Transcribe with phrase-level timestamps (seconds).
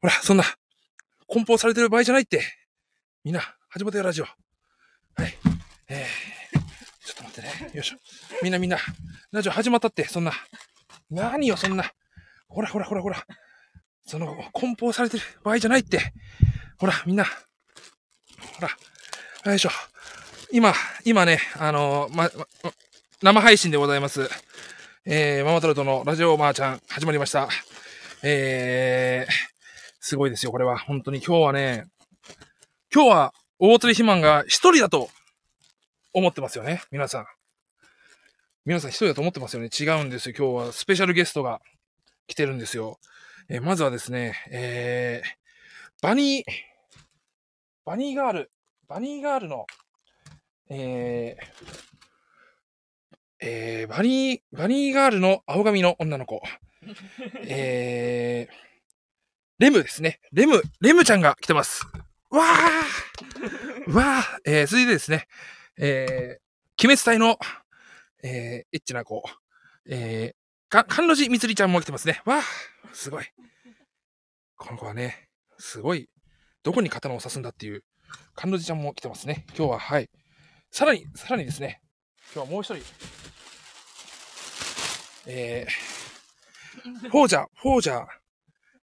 [0.00, 0.44] ほら、そんな、
[1.26, 2.42] 梱包されてる場合じゃないって。
[3.22, 4.24] みんな、始まったよ、ラジオ。
[4.24, 4.30] は
[5.26, 5.36] い。
[5.88, 6.58] えー、
[7.06, 7.70] ちょっと待ってね。
[7.74, 7.96] よいしょ。
[8.42, 8.78] みんなみんな、
[9.30, 10.32] ラジオ始まったって、そんな。
[11.10, 11.92] 何よ、そんな。
[12.48, 13.26] ほらほらほらほら。
[14.06, 16.14] その、梱包されてる場合じゃないって。
[16.78, 17.24] ほら、みんな。
[17.24, 17.30] ほ
[18.62, 18.70] ら。
[19.50, 19.70] よいしょ。
[20.50, 20.72] 今、
[21.04, 22.30] 今ね、あのー、ま、
[22.64, 22.72] ま、
[23.22, 24.30] 生配信でございます。
[25.04, 27.48] えー、ママタルトのラジオマーちゃん、始まりました。
[28.22, 29.49] えー、
[30.00, 30.78] すごいですよ、これは。
[30.78, 31.86] 本当に今日はね、
[32.92, 35.10] 今日は大釣り肥満が一人だと
[36.14, 37.26] 思ってますよね、皆さん。
[38.64, 39.68] 皆さん一人だと思ってますよね。
[39.68, 40.34] 違うんですよ。
[40.36, 41.60] 今日はスペシャルゲストが
[42.26, 42.98] 来てるんですよ。
[43.50, 46.44] えー、まずはですね、えー、バニー、
[47.84, 48.50] バニーガール、
[48.88, 49.66] バニーガールの、
[50.70, 51.44] えー、
[53.40, 56.40] えー、バニー、バニーガールの青髪の女の子。
[57.46, 58.69] えー、
[59.60, 60.20] レムですね。
[60.32, 61.86] レム、レムちゃんが来てます。
[62.30, 65.26] わーわーえー、続いてですね、
[65.76, 67.38] えー、鬼滅隊の、
[68.22, 69.22] えー、エッチな子、
[69.86, 72.22] えー、か、甘露寺みつりちゃんも来てますね。
[72.24, 73.26] わーすごい。
[74.56, 76.08] この子はね、すごい、
[76.62, 77.84] どこに刀を刺すんだっていう、
[78.34, 79.44] 甘露寺ちゃんも来てますね。
[79.48, 80.08] 今日は、はい。
[80.70, 81.82] さらに、さらにですね、
[82.34, 82.82] 今日はもう一人、
[85.26, 88.19] えー、フォージャー、フォージャー、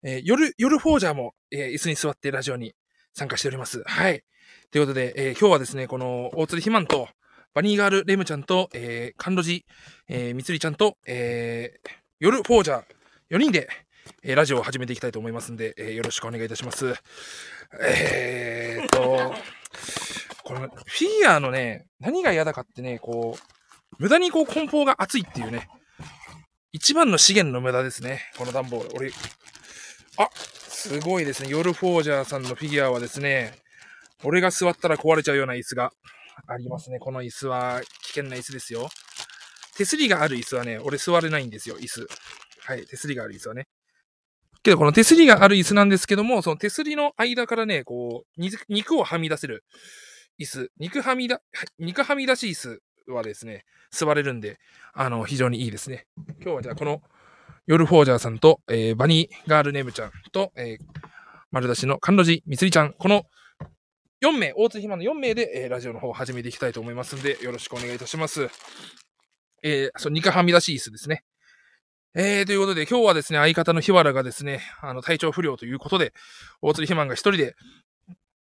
[0.03, 2.75] えー、夜、夜フォージャーも、えー、椅子に座ってラジオに
[3.13, 3.83] 参加しております。
[3.85, 4.23] はい。
[4.71, 7.07] ということで、えー、今日はですね、この、大釣り肥満と、
[7.53, 9.65] バニーガールレムちゃんと、えー、カンロジ、
[10.09, 12.83] えー、みつりちゃんと、えー、夜フォージャー、
[13.29, 13.69] 4人で、
[14.23, 16.95] えー、ラジオを始めていきたいと思いますんで、えー、よろしくお願いいたします。
[17.81, 19.33] えーと、
[20.43, 25.67] このフィギュアのね、何が嫌だかってね、こう、無駄にこう梱包が熱いっていうね、
[26.71, 28.95] 一番の資源の無駄ですね、この段ボール。
[28.95, 29.11] 俺、
[30.17, 31.50] あ、すごいですね。
[31.50, 33.53] 夜フォージャーさんのフィギュアはですね、
[34.23, 35.92] 俺が座ったら壊れちゃうような椅子が
[36.47, 37.00] ありますね。
[37.00, 38.90] この椅子は危険な椅子ですよ。
[39.75, 42.07] 手すりがある椅子はね、俺座れないんですよ、椅子。
[42.62, 43.68] はい、手すりがある椅子はね。
[44.62, 49.63] けど、この手すりがある椅子なんですけども、その手すりの間からね、こう、肉をはみ出せる
[50.40, 51.41] 椅子、肉はみだ、
[51.79, 52.81] 肉はみ出し椅子
[53.12, 54.59] はですね、座れるんで、
[54.94, 56.06] あの、非常にいいですね。
[56.40, 57.02] 今日はじゃあ、この
[57.66, 61.07] 夜フォージャーさんと、えー、バニーガールネームちゃんと、えー、
[61.50, 63.25] 丸出しの甘露寺みつりちゃん、この
[64.22, 68.50] 4名、大津ひまの4名で、えー、ラジオの方を始めていきたいと思いますんで、よろしくお願いいたします。
[69.63, 71.23] えー、そう、ニカはみ出し椅子ですね。
[72.16, 76.13] えー、ということで、今日はですね、相方の日原がですね、あの、体調不良ということで、
[76.62, 77.56] 大鶴ひまんが一人で、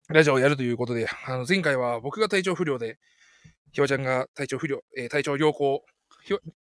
[0.09, 2.99] ラジオをやるということで、あの、前回は僕が体調不良で、
[3.71, 5.85] ひわちゃんが体調不良、えー、体調良好、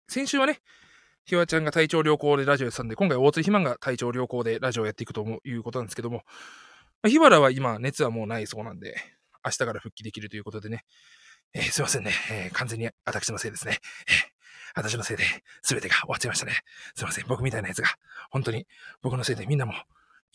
[0.09, 0.61] 先週はね、
[1.31, 6.25] ひわちゃんが体調良好でラジオやってたんで、今回大津ひまんが体調良好でラジオをやっていくということなんですけども、
[7.03, 8.97] まあ、ひばらは今熱はもうないそうなんで、
[9.45, 10.83] 明日から復帰できるということでね、
[11.55, 13.79] えー、すいませんね、えー、完全に私のせいですね。
[14.75, 15.23] 私のせいで
[15.63, 16.53] 全てが終わっちゃいましたね。
[16.97, 17.89] すいません、僕みたいなやつが、
[18.31, 18.67] 本当に
[19.01, 19.85] 僕のせいでみんなも言っ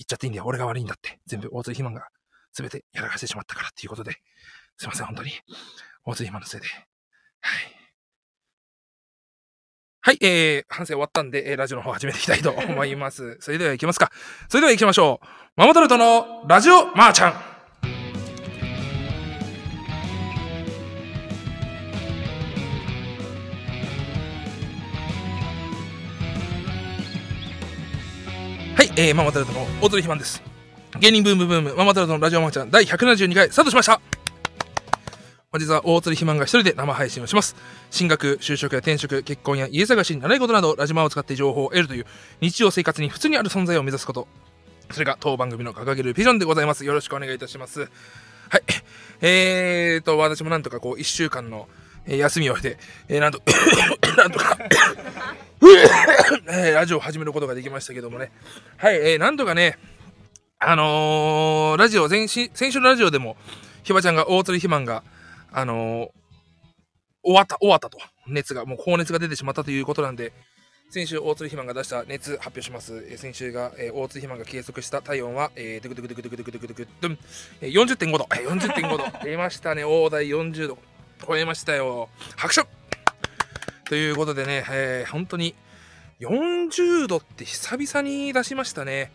[0.07, 2.07] ちゃっていいんだよ、俺が悪いんだって、全部大津ひまんが
[2.53, 4.13] 全てやらかしてしまったからっていうことで、
[4.77, 5.31] すいません、本当に。
[6.06, 6.67] 大津ひまんのせいで。
[7.41, 7.84] はい。
[10.06, 13.38] はい、えー、反省終わったんで、えー、ラジオの方始めていきたいと思います。
[13.42, 14.12] それでは行きますか。
[14.50, 15.28] それでは行きましょう。
[15.56, 17.32] ママタルトのラジオマーちゃん。
[28.76, 30.44] はい、えー、ママタルトの大鶴ひまんです。
[31.00, 34.00] 芸人ブームブーム、ママタルトのラジオマーちゃん第172回スタートしました。
[35.56, 37.56] 本日は大鶴ひまんが一人で生配信をします。
[37.90, 42.06] 進学、就職や転職、結婚や家探し、習い事など、ラジマを使って情報を得るという
[42.42, 44.28] 日常生活に普通にある存在を目指すこと。
[44.92, 46.84] それが当番組の掲げるビジョンでございます。
[46.84, 47.80] よろしくお願いいたします。
[47.80, 48.64] はい。
[49.22, 51.70] えーと、私もなんとかこう、一週間の、
[52.06, 52.78] 休みを経て、
[53.08, 53.42] えー、なんと、
[54.18, 54.58] なんとか
[56.50, 58.34] えー、ラジオを始めることができましたけどもね。
[58.76, 59.78] はい、えー、なんとかね、
[60.60, 62.50] あのー、ラジオ、先週
[62.81, 63.38] のラジオでも、
[63.84, 65.01] ひばちゃんが、大鶴ひまんが、
[65.57, 66.10] あの、
[67.24, 67.98] 終わった、終わったと。
[68.28, 70.34] 熱が、もう高熱が出てしまったということなんで、
[70.90, 73.07] 先週、大鶴肥満が出した熱発表します。
[73.10, 77.19] え、先週が、え、大鶴肥満が計測した体温は、えー、ドゥクドゥクドゥクドゥクドゥクドゥクドゥン、
[77.62, 80.78] えー、40.5度、えー、40.5度、出ましたね、大台40度、
[81.25, 82.10] 超えましたよ。
[82.36, 82.68] 拍手
[83.88, 85.56] ということでね、えー、本当に
[86.19, 89.10] 40度って久々に出しましたね。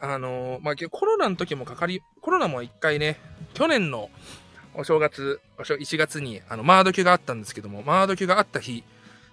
[0.00, 3.20] あのー、まあ、コロナの時もかかり、コロナも一回ね、
[3.54, 4.10] 去年の
[4.74, 8.84] お正月、1月に、あの、マードキュがあったんですけども、マードキュがあった日、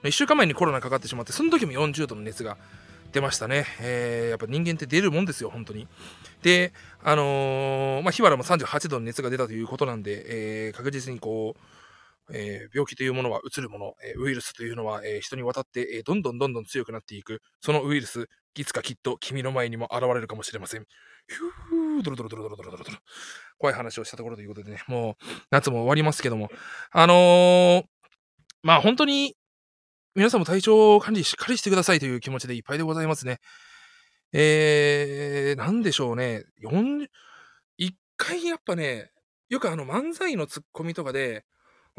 [0.04, 2.58] 1週間前にコロナかかってしまって、その時も40度の熱が
[3.12, 3.66] 出ましたね。
[3.80, 5.88] えー、やっぱ人間って出るもんですよ、本当に。
[6.42, 11.60] で、あのー、まあ、日原も38度の熱が出たということなんで、えー、確実にこう、
[12.32, 17.42] えー、病気というものはうつるもの、えー、ウイルスというのは、えー、人に渡って、えどんどんどんどん強くなっていく。
[17.62, 20.86] そのウイルス、いつかきっと君の前にも現れるかもしれません。
[21.30, 22.98] ヒュー、ドロドロドロドロドロドロドロ。
[23.58, 26.50] 怖い話をしたところということでね、もう夏も終わりますけども、
[26.92, 27.84] あの
[28.64, 29.36] まあ本当に
[30.16, 33.40] 皆さんも体調管理しっかりしてくださいという気持ちでいっぱいでございますね。
[34.34, 36.44] えー、なんでしょうね。
[37.78, 39.12] 一回やっぱね、
[39.50, 41.46] よくあの漫才のツッコミとかで、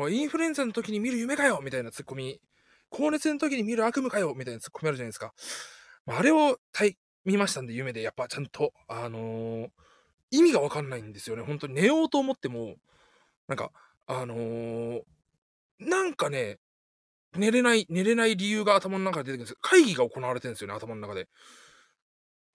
[0.08, 2.40] インフルエンザの時に見る夢かよみたいなツッコミ、
[2.88, 5.32] 高熱の時に見る悪夢かよみたいなツッコミあるじゃないですか。
[6.06, 6.56] あれを
[7.24, 9.68] 見ましたんで、夢で、やっぱちゃんと、あのー、
[10.30, 11.42] 意味がわかんないんですよね。
[11.42, 12.76] 本当に寝ようと思っても、
[13.48, 13.72] なんか、
[14.06, 15.02] あのー、
[15.78, 16.58] なんかね、
[17.36, 21.28] 寝れない、寝れない理由が頭の中で出てくるんです会議が行われてるんですよね、頭の中で。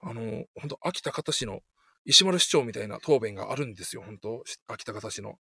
[0.02, 1.62] あのー、本当秋田方市の
[2.06, 5.36] 石丸市長みたいな答弁があるんですよ、本当秋田方市の。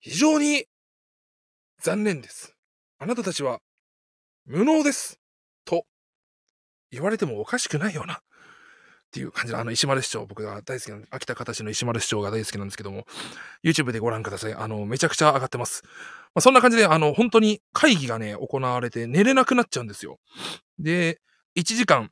[0.00, 0.66] 非常に
[1.80, 2.54] 残念です。
[2.98, 3.60] あなたたちは
[4.46, 5.20] 無能です。
[6.90, 8.14] 言われてもおかしくないような。
[8.14, 13.06] っていう感じの、あの、石丸市長、僕が大好きな、秋田方市の石丸市長が大好きなんですけども、
[13.64, 14.54] YouTube でご覧ください。
[14.54, 15.82] あの、めちゃくちゃ上がってます。
[15.84, 15.90] ま
[16.36, 20.18] あ、そんな感じで、あの、本当に会議がね、行われて寝れなくなっちゃうんですよ。
[20.78, 21.20] で、
[21.56, 22.10] 1時間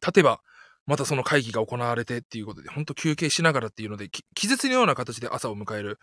[0.00, 0.40] 経てば、
[0.86, 5.98] またその会議が行われてっていうことで、本当休憩しながらっていうので、気絶のような形で朝を迎える。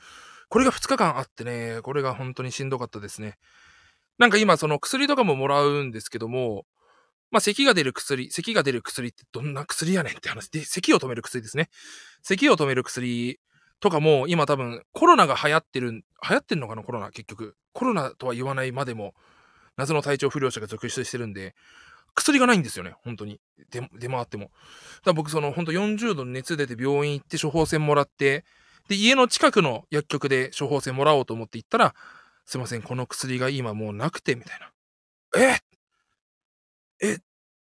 [0.49, 3.37] これが2日間あってね、これが本当にしんどかったですね。
[4.17, 6.65] なんか今、その薬とかももらうんですけども、
[7.31, 11.69] まあ、咳が出る薬、咳が出る薬ってどんな薬やねんって話で、咳を止める薬ですね。
[12.21, 13.39] 咳を止める薬
[13.79, 17.55] とかも、今多分コロナが流行ってる、流行ってんのかなコロナ結局。
[17.73, 19.13] コロナとは言わないまでも、
[19.77, 21.55] 謎の体調不良者が続出してるんで、
[22.13, 23.39] 薬がないんですよね、本当に。
[23.69, 24.45] 出、出回っても。
[24.45, 24.53] だか
[25.07, 28.43] ら僕、その、本当40度の熱出て病院行って処方箋もらって、
[28.89, 31.95] で、家の近くの薬局で処方箋もらおうと思って行ったら、
[32.45, 34.71] すいません、この薬が今もうなくて、みたいな。
[35.37, 35.59] ええ、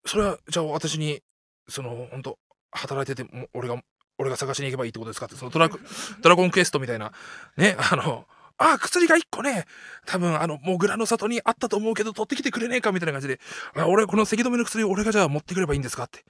[0.08, 1.20] それは、じゃあ私に、
[1.68, 2.38] その、本当
[2.70, 3.80] 働いてて、も俺が、
[4.18, 5.68] 俺が探しに行けばいいってことですかって、そのドラ
[6.22, 7.12] ドラゴンクエストみたいな、
[7.56, 8.26] ね、あの、
[8.56, 9.66] ああ、薬が一個ね、
[10.06, 13.38] 多分あの、モグラの里にあったと思うけど、取ってきてくれねえかみたいな感じで、
[13.76, 16.24] あ俺、この咳止めの薬、俺がじゃあ持ってくればいいんですかって。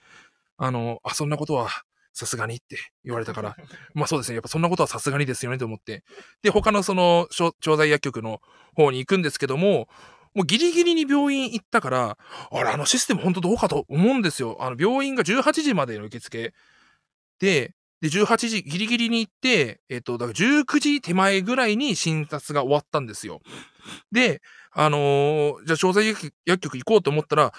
[0.58, 1.70] あの、あ、そんなことは、
[2.12, 3.56] さすがにって言われたから、
[3.94, 6.02] まあそうですね、やっぱそんなことはさすがにですよねと思って。
[6.42, 8.42] で、他のその、調剤薬局の
[8.74, 9.88] 方に行くんですけども、
[10.38, 12.16] もうギリギリに病院行ったから、
[12.52, 14.56] あれ、あのシステム本当どうかと思うんですよ。
[14.60, 16.54] あの、病院が18時までの受付
[17.40, 23.40] で、で、18時ギリギリに行って、えっ、と、だから19時手前ぐらいに診察が終わったんですよ。
[24.12, 24.40] で、
[24.70, 27.52] あのー、じゃあ、調剤薬局行こうと思ったら、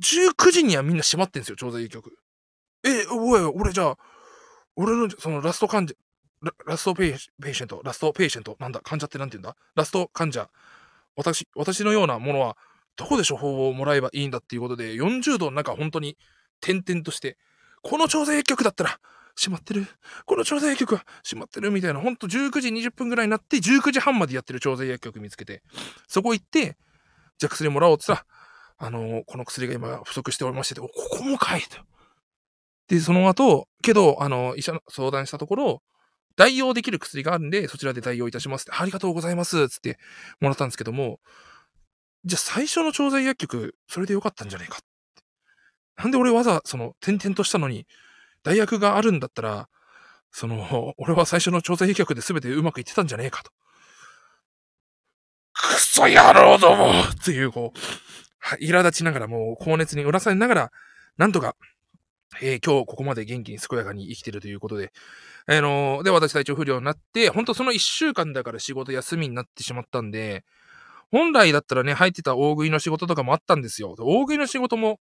[0.00, 2.16] 19時にはみんな閉まってんですよ、調剤薬局。
[2.84, 3.98] え、おい、俺じゃあ、
[4.76, 5.94] 俺の、そのラスト患者、
[6.64, 9.56] ラストペイpatient、last patient、なんだ、患者ってなんて言うんだ？
[9.74, 10.48] ラスト患者
[11.20, 12.56] 私、私のようなものは、
[12.96, 16.16] どこで処方をもらえばいいんだっていうことで、40度の中本当に
[16.60, 17.36] 転々として、
[17.82, 18.98] この調剤薬局だったら、
[19.36, 19.86] 閉まってる。
[20.26, 25.62] この調剤薬局は閉まってるみたいな、ほんと19時20分ぐらいになって、19時半までやってる調剤薬局見つけて、
[26.08, 26.76] そこ行って、
[27.38, 28.24] じゃあ薬もらおうってさ、
[28.78, 31.78] あのー、この薬が今不足しておりまして、お、ここもかいと。
[32.88, 35.82] で、その後、けど、あの、医者の相談したところ、
[36.36, 39.98] 代用できる薬があるんで、そちらで代用いたしますって、ありがとうございます、つって
[40.40, 41.20] もらったんですけども、
[42.24, 44.78] じゃあ最初の調剤薬局、それでよかったんじゃないか。
[45.96, 47.86] なんで俺わざ、その、点々としたのに、
[48.42, 49.68] 代薬があるんだったら、
[50.30, 53.50] その、 俺は最初の調剤薬局で全てうまくいってたんじゃねえかと。
[55.52, 57.78] くそ野郎どもっていう、こう、
[58.62, 60.72] 苛立ちながら、もう高熱にうらされながら、
[61.18, 61.56] なんとか、
[62.40, 64.92] えー、今日ここまで元気に健やかに生きてるということで、
[65.46, 70.44] あのー、で、私体調不良になって、ほんとその一週間だから仕事休みになってしまったんで、
[71.10, 73.94] 本来だったらね、入ってた大食いの仕事とかもあったんですよ。
[73.98, 75.00] 大食いの仕事も、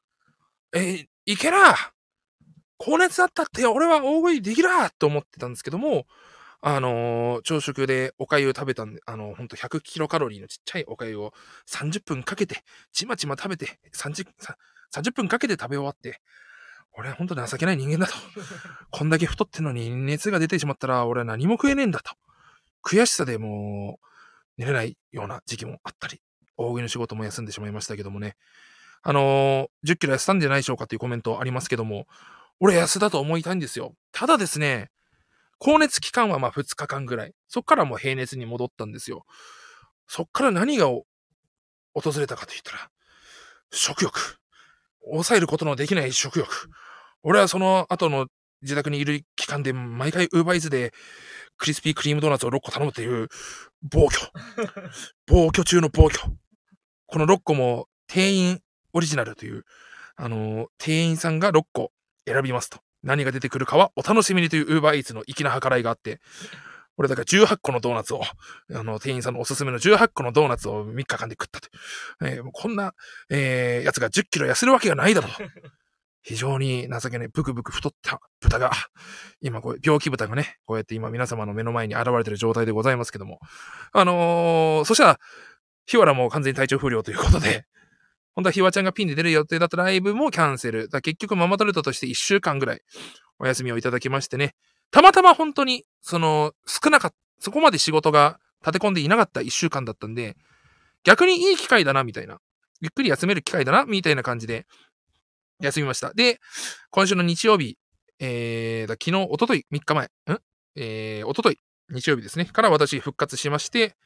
[0.75, 1.75] えー、いけら
[2.77, 6.07] 高熱だったって俺は大食いできらと思ってたんですけども、
[6.61, 11.33] あのー、朝食でお粥食べたんで、あのー、ほんと100キロカロリーのちっちゃいお粥を
[11.69, 12.63] 30分かけて、
[12.93, 14.27] ちまちま食べて、30,
[14.95, 16.21] 30分かけて食べ終わって、
[16.97, 18.15] 俺は本当に情けない人間だと。
[18.91, 22.13] こんだけ太ってんのに熱が出てしまったら俺は何も食えねえんだと。
[22.83, 24.07] 悔しさでもう
[24.59, 26.23] 寝れないような時期もあったり、
[26.57, 28.37] 大食いの仕事も休んでしまいましたけどもね。
[29.03, 32.07] あのー、10キロ痩せたんじゃないでしょうかっていうコメントありますけども、
[32.61, 33.95] 俺痩せたと思いたいんですよ。
[34.13, 34.91] ただですね、
[35.59, 37.35] 高熱期間はまあ2日間ぐらい。
[37.49, 39.27] そっからもう平熱に戻ったんですよ。
[40.07, 41.05] そっから何が訪
[42.19, 42.91] れたかと言ったら、
[43.73, 44.39] 食欲。
[45.11, 46.69] 抑えることのできない食欲。
[47.23, 48.27] 俺はその後の
[48.63, 50.93] 自宅にいる期間で毎回ウーバーイズで
[51.57, 53.29] クリスピークリームドーナツを6個頼むっていう
[53.83, 54.31] 暴挙。
[55.27, 56.21] 暴挙中の暴挙。
[57.07, 58.61] この6個も店員
[58.93, 59.65] オリジナルという、
[60.17, 61.93] あのー、店員さんが6個
[62.27, 62.81] 選びますと。
[63.03, 66.21] 何が出てくるかはお楽しみにというウーバーイーツの粋な計らいがあって、
[66.97, 68.23] 俺だから18個のドーナツを、
[68.73, 71.69] あの、店員さんのおすすめの18個のドーナツを3日間で食ったと。
[72.25, 72.95] えー、こんな、
[73.31, 75.31] えー、やつが10キロ痩せるわけがないだろう。
[76.23, 78.73] 非常に情けない、ブクブク太った豚が、
[79.41, 83.41] 今こう、病気豚がね、こうやって今皆様の目の前に現れてる状態でございますけども。
[83.93, 85.21] あのー、そしたら、
[85.87, 87.67] ヒワラも完全に体調不良ということで、
[88.35, 90.89] 本当はヒワちゃんがピンで出る予定だったライブもキャンセル。
[90.89, 92.81] 結局ママタルトとして1週間ぐらい
[93.39, 94.55] お休みをいただきましてね。
[94.91, 100.37] たまたま本当に、その、少なかった、そこまで仕事が立て込んでいなかった1週間だったんで、
[101.03, 102.41] 逆にいい機会だな、みたいな。
[102.81, 104.67] ゆっくり休める機会だな、みたいな感じで、
[105.61, 106.13] 休みました。
[106.15, 106.41] で、
[106.91, 107.77] 今週の日曜日、
[108.19, 110.09] えー、昨日、おととい、3日前、ん？
[110.77, 111.59] えー、おととい、
[111.91, 113.97] 日曜日ですね、から私復活しまして、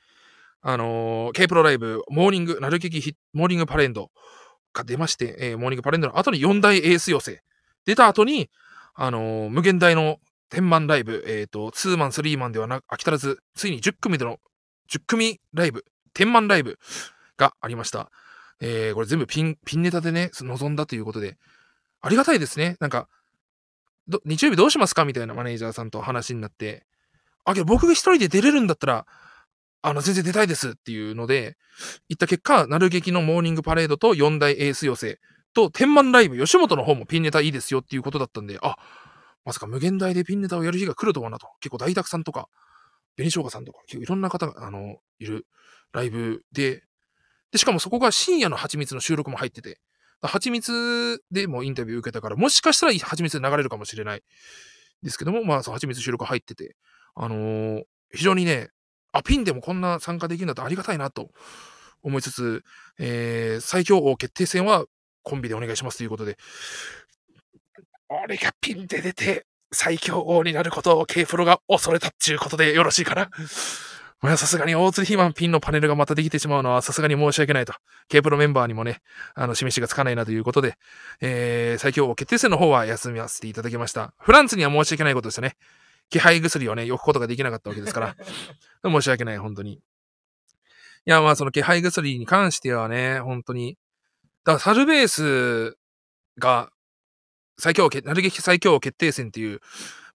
[0.60, 4.10] あのー、K プロライブ、モーニング、なる劇モーニングパレンド
[4.72, 7.42] が出まして、えー、モーニングパレンドの後に4大エース寄せ。
[7.86, 8.50] 出た後に、
[8.94, 10.18] あのー、無限大の
[10.50, 14.38] 天満ライブ、えっ、ー、と、ツーマン、スリーマンではなく、飽き足らず、ついに10組での、
[14.90, 16.78] 10組ライブ、天満ライブ
[17.36, 18.10] がありました。
[18.60, 21.36] えー、これ全部ピン、ピンネタでね、臨んだということで、
[22.00, 22.76] ありがたいですね。
[22.80, 23.08] なんか、
[24.24, 25.04] 日曜日どうしますか？
[25.04, 26.86] みたいなマネージャーさんと話になって、
[27.44, 29.06] あ、けど僕が一人で出れるんだったら、
[29.82, 31.56] あの、全然出たいですっていうので、
[32.08, 35.20] 行った結果、なる劇のモーニングパレードと四大エース寄せ
[35.54, 38.76] と天満ライブ、吉本の方もピンネタいいですよっていうことだったんで、あ、
[39.48, 41.48] まさか無限大でピンネタをやる日が来るとはなと。
[41.60, 42.50] 結構大沢さんとか、
[43.16, 45.46] 紅生姜さんとか、結構いろんな方が、あの、いる
[45.94, 46.82] ライブで、
[47.50, 49.80] で、しかもそこが深夜の蜂蜜の収録も入ってて、
[50.20, 54.22] 蜂蜜でもインタビュー受けたから、もしかしたら蜂蜜で流れるかもしれない。
[55.02, 56.76] ですけども、まあ、そう、蜂蜜収録入ってて、
[57.14, 58.68] あのー、非常にね、
[59.12, 61.30] あ、ピンでもこんな参加できるんだとありがたいなと
[62.02, 62.64] 思いつつ、
[62.98, 64.84] えー、最強王決定戦は
[65.22, 66.36] コンビでお願いしますということで、
[68.08, 73.30] 俺がピンで出て最強王になることを K プロが恐れたっていうことでよろしいかな？
[74.20, 77.74] まあ、さすがに大釣り肥満ピンのパネルがまたできてしまうのはさすがに申し訳ないと。
[78.08, 79.00] K プロメンバーにもね、
[79.34, 80.74] あの、示しがつかないなということで、
[81.20, 84.12] えー、最強王決定戦の方は休みさせていただきました。
[84.18, 85.56] フランスには申し訳ないことでしたね。
[86.10, 88.16] 気配薬をね、置くことができなかったわけですから。
[88.84, 89.74] 申し訳ない、本当に。
[89.74, 89.80] い
[91.04, 93.78] や、まあ、その気配薬に関してはね、本当に。
[94.44, 95.76] だから、サルベース
[96.38, 96.72] が、
[97.58, 99.60] 最強王、なる劇最強王決定戦っていう、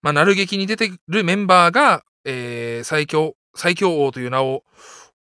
[0.02, 4.64] まあ、なる劇に出てるメンバーが、えー、最強、最強王という名を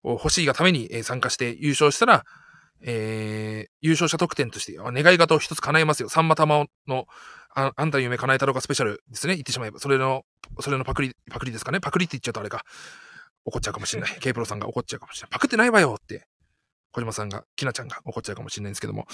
[0.04, 2.24] 欲しいがために参加して優勝したら、
[2.82, 6.10] えー、優勝者特典として、願い事を一つ叶えますよ。
[6.10, 7.06] さんま玉の
[7.56, 9.36] あ、あんたの夢叶えたろかスペシャルですね。
[9.36, 9.80] 言ってしまえば。
[9.80, 10.24] それの、
[10.60, 11.80] それのパクリ、パクリですかね。
[11.80, 12.64] パクリって言っちゃうとあれか。
[13.46, 14.18] 怒っちゃうかもしれない。
[14.20, 15.32] K プロさんが怒っちゃうかもしれない。
[15.32, 16.26] パクってないわよって、
[16.94, 19.08] 小島さんが、きなちゃんが怒っちゃうかもしれないんですけども。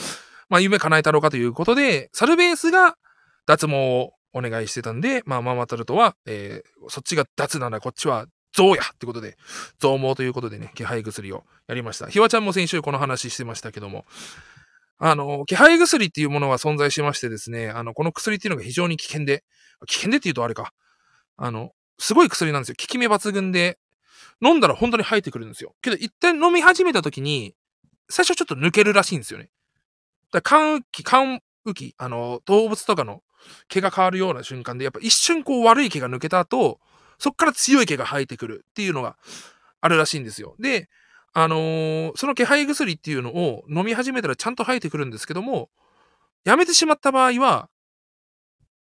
[0.49, 2.97] まあ、夢叶えたろうかということで、サルベースが
[3.45, 9.37] 脱毛をお願いしてたんで、まあ、ママタルトは、えー、そっちが脱ならこっちは増やってことで、
[9.79, 12.07] 増毛ということでね、気配薬をやりました。
[12.07, 14.05] ひわちゃんも先週この話してましたけども、
[14.97, 19.43] あの、気配薬っていうものは存在しましてですね、あの、この薬っていうのが非常に危険で、
[19.87, 20.73] 危険でって言うとあれか、
[21.37, 22.75] あの、すごい薬なんですよ。
[22.79, 23.77] 効き目抜群で、
[24.41, 25.73] 飲んだら本当に生えてくるんですよ。
[25.81, 27.55] けど一旦飲み始めた時に、
[28.09, 29.49] 最初ちょっと抜けるらしいんですよね。
[30.31, 33.23] だから、肝浮き、肝浮き、あの、動物とかの
[33.67, 36.79] 毛が変わるような瞬間で、やっぱ一瞬こう悪い毛が抜けた後、
[37.17, 39.17] そっから強い毛が生えてくるっていうのが
[39.81, 40.55] あるらしいんですよ。
[40.59, 40.89] で、
[41.33, 45.69] あのー、その気配薬っていうのを飲み始めたらちゃんと生えてくるんですけども、
[46.43, 47.69] やめてしまった場合は、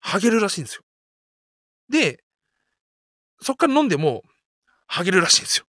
[0.00, 0.83] ハゲるらしいんですよ。
[1.91, 2.23] で、
[3.43, 4.23] そっから飲んでも、
[4.87, 5.67] ハゲるらしいんですよ。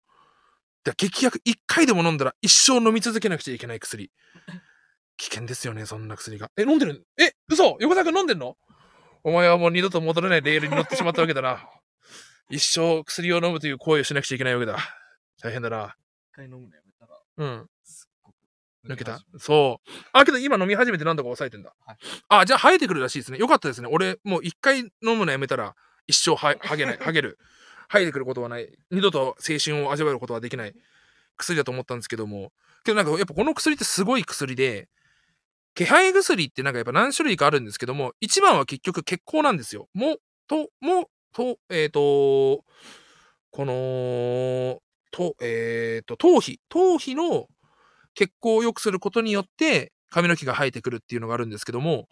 [0.83, 4.11] だ劇薬一回でも飲んだら一生飲み続けなくちゃいけない薬。
[5.17, 6.49] 危険ですよね、そんな薬が。
[6.57, 7.05] え、飲んでる？
[7.19, 8.57] え、嘘横田君飲んでんの？
[9.23, 11.69] お前はもう二度と戻れないレールに乗ってしまったわけだな。
[12.49, 14.79] 一生薬を飲むという行為をしなくちゃいけないわけだ。
[15.41, 15.95] 大変だな。
[16.31, 17.69] 回飲むのやめたら、うん。
[18.87, 19.19] 抜けた？
[19.37, 19.91] そう。
[20.11, 21.75] あ、けど今飲み始めて何度か抑えてんだ？
[21.85, 21.97] はい、
[22.29, 23.37] あ、じゃあ生えてくるらしいですね。
[23.37, 23.87] よかったですね。
[23.91, 25.75] 俺、もう一回飲むのやめたら、
[26.07, 27.37] 一生は、はげない、はげる。
[27.91, 28.69] 生えてくることはない。
[28.89, 30.73] 二度と青春を味わえることはできない
[31.37, 32.51] 薬だと思ったんですけども。
[32.83, 34.87] けどなんかやっぱこの薬ってすごい薬で、
[35.75, 39.87] 気配薬ってなんかやっぱ何種類かあるんですけども、一番は結局血行なんですよ。
[39.93, 40.17] も、
[40.47, 42.63] と、も、と、えっ、ー、と、
[43.51, 44.79] この、
[45.11, 47.47] と、えっ、ー、と、頭皮、頭皮の
[48.15, 52.07] 血行を良くすることによって、髪の毛が生えてくるっていうのがあるんですけども、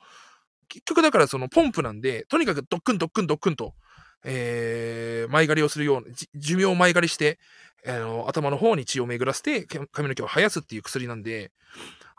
[0.69, 3.73] 結局だからそのポンプなんで、とにかくドックンドックンドックンと、
[4.23, 7.39] えー、前刈りをするような、寿命を前刈りして、
[7.87, 11.51] あの、頭の方に血を巡らせて髪の毛を生やすっていう薬なんで、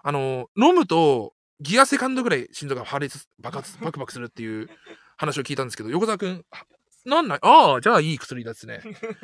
[0.02, 4.68] あの、飲むとギアセカンドぐらい心臓が破裂、爆発、 バクバクするっていう
[5.18, 6.44] 話を聞いたんですけど、横澤くん、
[7.04, 7.38] なんない？
[7.42, 8.80] ああ、じゃあいい薬ですね。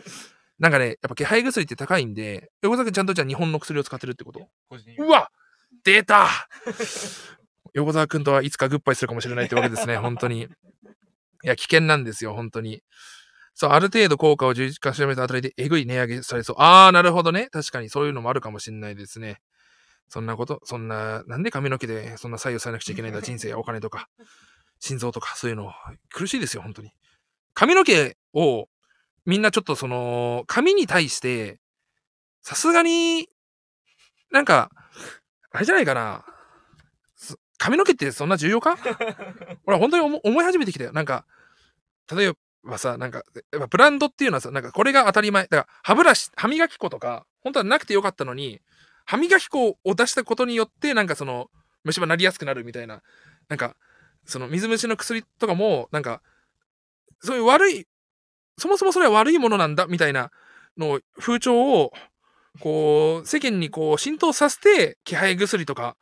[0.59, 4.49] なんかね、やっぱ気配薬って高いんで、横澤くんちゃんとじゃあ日本の薬を使ってるってこと？
[4.99, 5.31] うわ
[5.85, 6.29] 出た！
[7.75, 10.49] 横澤くんとはいつかグッバイするかもしれないってわけですね、本当に。
[11.45, 12.83] いや、危険なんですよ、本当に。
[13.55, 16.57] そう、ある程度効果を充実化しめたあたりで、えぐい値上げされそう。
[16.59, 17.49] あー、なるほどね。
[17.51, 19.41] 確かにそういうのもあるかもしれないですね。
[20.09, 24.09] そんなこと、そんな、なんで髪の毛でそんな左右されなくちゃいけないんだ、人生やお金とか、
[24.79, 25.73] 心臓とか、そういうの、
[26.13, 26.91] 苦しいですよ、本当に。
[27.55, 28.69] 髪の毛を、
[29.25, 31.59] みんなちょっとその、髪に対して、
[32.43, 33.29] さすがに、
[34.31, 34.71] なんか、
[35.51, 36.25] あれじゃないかな。
[37.59, 38.77] 髪の毛ってそんな重要か？
[39.67, 40.93] 俺は本当に思い始めてきたよ。
[40.93, 41.25] なんか、
[42.15, 42.33] 例え
[42.65, 43.23] ばさ、なんか、
[43.53, 45.45] やっぱブランドっていうのはさ、なんかこれが当たり前。
[45.45, 48.61] だから、歯ブラシ、歯磨き粉とか、本当はなくてよかったのに、
[49.05, 51.51] 歯磨き粉を出したことによって、なんかその、
[51.85, 53.03] 虫歯なりやすくなるみたいな、
[53.49, 53.77] なんか、
[54.25, 56.21] その水虫の薬とかも、なんか、
[57.21, 57.87] そういう悪い、
[58.59, 60.31] そもそもそれは悪いものなんだ、みたいな
[60.77, 61.93] の風潮を、
[62.61, 65.97] こう、世間にこう浸透させて、気配薬とか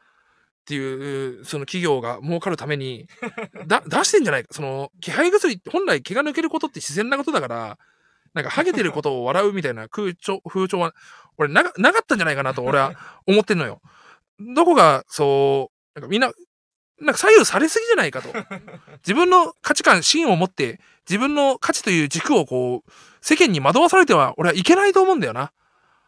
[0.64, 3.06] っていう、その企業が儲かるために、
[3.68, 4.48] だ、出してんじゃないか。
[4.50, 7.78] その、気配薬って本来毛が抜けることって自然なことだから、
[8.32, 10.94] なんか、ハゲてることを笑うみたいな空調、 風潮は、
[11.36, 12.94] 俺な、なかったんじゃないかなと俺は
[13.26, 13.82] 思ってんのよ。
[14.40, 16.32] どこが、そう、なんかみんな、
[17.00, 18.32] なんか左右されすぎじゃないかと。
[18.98, 22.90] 自分の価値観、芯を持って、自分の価値という軸をこう、
[23.20, 25.52] 世間に惑わされては、俺はいけないと思うんだよな。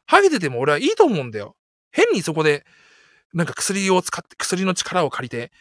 [0.06, 1.56] ハゲてても俺はいいと思うんだよ。
[1.90, 2.64] 変にそこで、
[3.34, 5.52] なんか薬を使って、薬の力を借りて、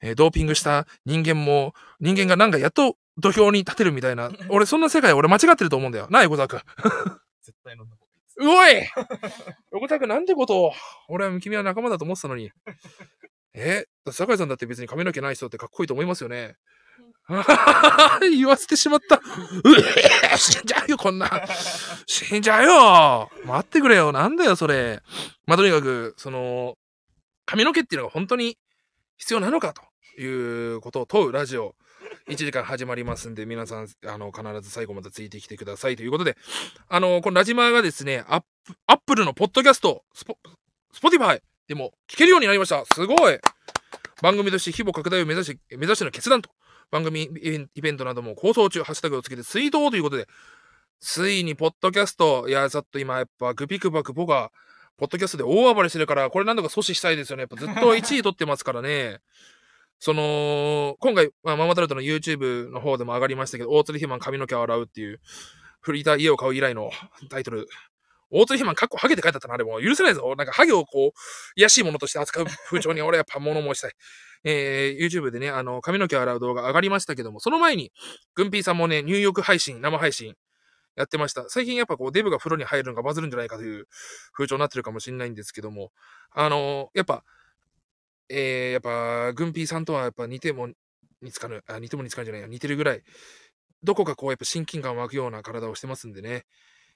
[0.00, 4.30] えー、ドーピングした人間も、人間がなんかやっと土俵に立てるみたいな。
[4.48, 6.06] 俺、そんな世界俺間違ってると思うんだよ。
[6.10, 6.60] なあ、横澤くん。
[7.42, 8.36] 絶対飲んだ方がいいです。
[8.40, 10.72] うおい 横澤くんなんてことを。
[11.08, 12.50] 俺は君は仲間だと思ってたのに。
[13.54, 13.86] え？
[14.10, 16.56] 酒井さんだって別に髪の毛ない人ってかっこいいと思いますよね。
[18.20, 19.16] 言わせてしまった。
[19.16, 19.20] う
[20.34, 21.30] え死んじゃうよ、こんな。
[22.06, 23.30] 死んじゃうよ。
[23.44, 24.12] 待ってくれよ。
[24.12, 25.00] なんだよ、それ。
[25.46, 26.76] まあ、とにかく、その、
[27.46, 28.58] 髪の毛っていうのが本当に
[29.16, 31.74] 必要なのかということを問うラジオ。
[32.28, 36.36] 1時間始まりますんで、皆さん、あの、必ず最後までついてきてくださいということで、
[36.88, 40.38] あの、このラジマーがですね、アップ、アップルのポッドキャスト、スポ、
[40.92, 42.84] スポティファイでも聞けるようになりました。
[42.94, 43.38] すごい
[44.22, 46.50] 番組として規模拡大を目指し、目指しての決断と、
[46.90, 50.26] 番組イベントなども構想中、ハッシュタグをつけてツイートということで、
[51.00, 54.50] ついにポッドキャスト、いや、ちょっと今やっぱグピクバクポが、
[54.96, 57.42] ポッドキャストで大暴れしてるから、これ何度か阻止したいですよね。
[57.42, 59.18] やっぱずっと1位取ってますからね。
[59.98, 65.20] その、今回、まあ、ママタルトの YouTube の方でも上がりましたけど、大鶴ひまん髪の毛を洗うっていう、
[65.80, 66.90] フリーター家を買う以来の
[67.30, 67.68] タイトル。
[68.30, 70.34] 大鶴ひまんかっこハゲて書いてあったな、でも許せないぞ。
[70.36, 71.10] なんかハゲをこう、
[71.56, 73.92] 癒しいものとして扱う風潮に俺やっぱ物申したい。
[74.44, 77.92] えー、YouTube でね、あの、髪の毛を洗う動画上がりましたけども、その前に、
[78.34, 80.34] グンピーさんもね、入浴配信、生配信、
[80.96, 81.48] やってました。
[81.48, 83.86] 最近やっぱこうデブが風呂に入るのがバズるんじゃないかという
[84.32, 85.90] 風潮になってるかもしれないんですけども、
[86.30, 87.24] あのー、やっぱ
[88.28, 90.68] えー、やっぱ、グンピーさんとはやっぱ似ても
[91.22, 93.02] 似つかぬ、あ、似ても似つかぬじゃないや、似てるぐらい、
[93.82, 96.44] どこかこうやっぱ親近感湧くような体をしてますんでね、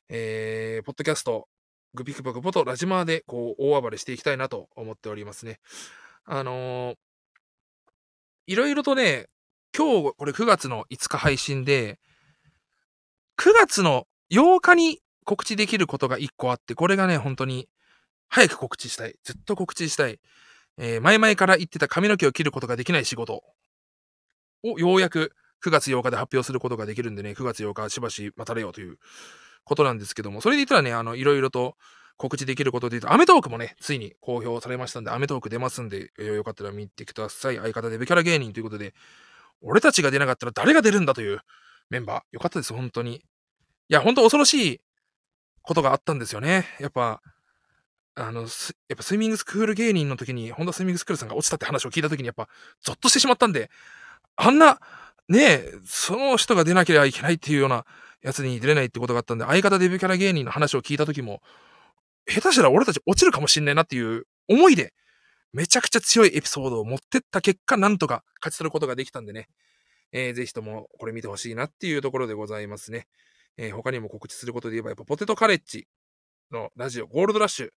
[0.08, 1.48] えー、ポッドキャスト、
[1.94, 5.58] グピクポクポとラジマーでこう大暴れしていきたいなと思っておりますね。
[6.24, 6.96] あのー、
[8.46, 9.26] いろいろとね、
[9.76, 11.98] 今日これ9月の5日配信で、
[13.38, 17.68] 9月の8日に告知できることが1個あって、これがね、本当に
[18.28, 19.14] 早く告知したい。
[19.22, 20.18] ずっと告知したい。
[20.76, 23.42] えー、前々から言ってた髪の毛を切ることができない仕事
[24.62, 25.32] をようやく
[25.64, 28.98] 9月8日で発表することができるんでね、9月8日しばし待たれようという
[29.64, 31.76] ことなんですけども、それで言ったらね、あの、いろいろと
[32.16, 37.56] 告知できることで言うと、アメトークもね、ついに公表されましたんで、アメトーク出ますんで、えー、よかったら見てください。
[37.56, 38.94] 相方デブキャラ芸人ということで、
[39.60, 41.40] 俺たちが出なかったら誰が出るんだという
[41.90, 42.34] メンバー。
[42.34, 43.24] よかったです、本当に。
[43.90, 44.80] いや、本当恐ろしい
[45.62, 46.66] ことがあったんですよね。
[46.78, 47.22] やっぱ、
[48.14, 48.48] あの、やっ
[48.96, 52.48] ぱスイミングスクール芸人の時に、本田スイミングスクールさんが落ちたって話を聞いた時にやっぱ、
[52.82, 53.70] ゾッとしてしまったんで、
[54.36, 54.80] あんな、
[55.28, 57.84] ねえ、その人が出なければいけないっていうような
[58.22, 61.42] やつに出れないってことがあったんで、相方デビューキャラ芸人の話を聞いた時も、
[62.26, 64.92] 下手したら俺たち落ちるかもしんないなっていう思いで、
[65.52, 69.48] めちゃくちゃ強いエピソードを持ってった結果、なんとか勝ち取ることができたんでね、
[70.12, 73.06] えー、ぜひともこれ見てほしいなっていうところでございますね。
[73.58, 75.86] えー、他にも告知することで言えば、やっぱポテトカレッジ
[76.50, 77.70] のラジオ、ゴールドラッシュ、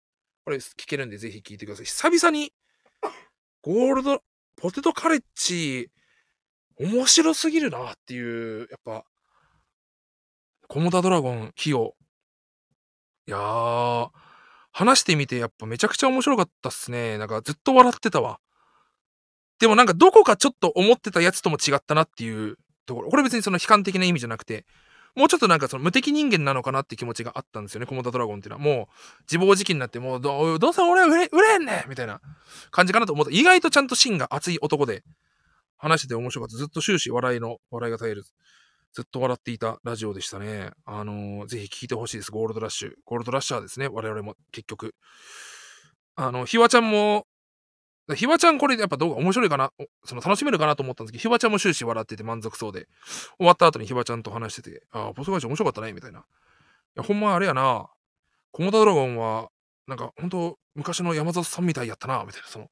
[0.45, 1.87] これ聞けるんでぜひ聞いてください。
[1.87, 2.53] 久々に
[3.63, 4.23] ゴールド、
[4.57, 5.91] ポテトカレッジ、
[6.79, 9.05] 面白すぎるなっていう、やっぱ、
[10.69, 11.97] コモダドラゴン、キヨ。
[13.27, 14.11] いやー、
[14.73, 17.19] 話してみてやっぱめちゃくちゃ面白かったっすね。
[17.19, 18.39] なんかずっと笑ってたわ。
[19.59, 23.11] でもなんかどこかちょっと思ってたやつとも違ったなっていうところ。
[23.11, 24.65] これ別にその悲観的な意味じゃなくて、
[25.17, 28.63] もうちょっとなんかその無敵人間なのかなって気持ちがあったんですよね、コモダドラゴンっていうのは。
[28.63, 32.21] もう自暴自棄になって、もうどどうせ俺は売れ、売れんねみたいな
[32.71, 33.31] 感じかなと思った。
[33.33, 35.03] 意外とちゃんと芯が熱い男で
[35.77, 36.57] 話してて面白かった。
[36.57, 38.25] ずっと終始笑いの、笑いが絶える。
[38.93, 40.71] ずっと笑っていたラジオでしたね。
[40.85, 42.33] あのー、ぜひ聞いてほしいです。
[42.33, 42.93] ゴールドラッシュ。
[43.05, 43.89] ゴールドラッシャーですね。
[43.89, 44.95] 我々も結局。
[46.17, 47.27] あの、ひわちゃんも
[48.15, 49.73] ひわちゃんこれやっぱ動画面白いかな
[50.05, 52.87] その楽しめるかなと思ったんですけど、ひわちゃんも終始笑ってて満足そうで、
[53.39, 56.21] 終わった後にひわちゃんと話してて、ああ、ポスト会社面白かったね、みたいな。
[56.21, 56.23] い
[56.97, 57.89] や、ほんまあれやな、
[58.53, 59.49] コモダドラゴンは、
[59.87, 62.69] なんか本当昔の山里さんみたいやったな、みたいな、その、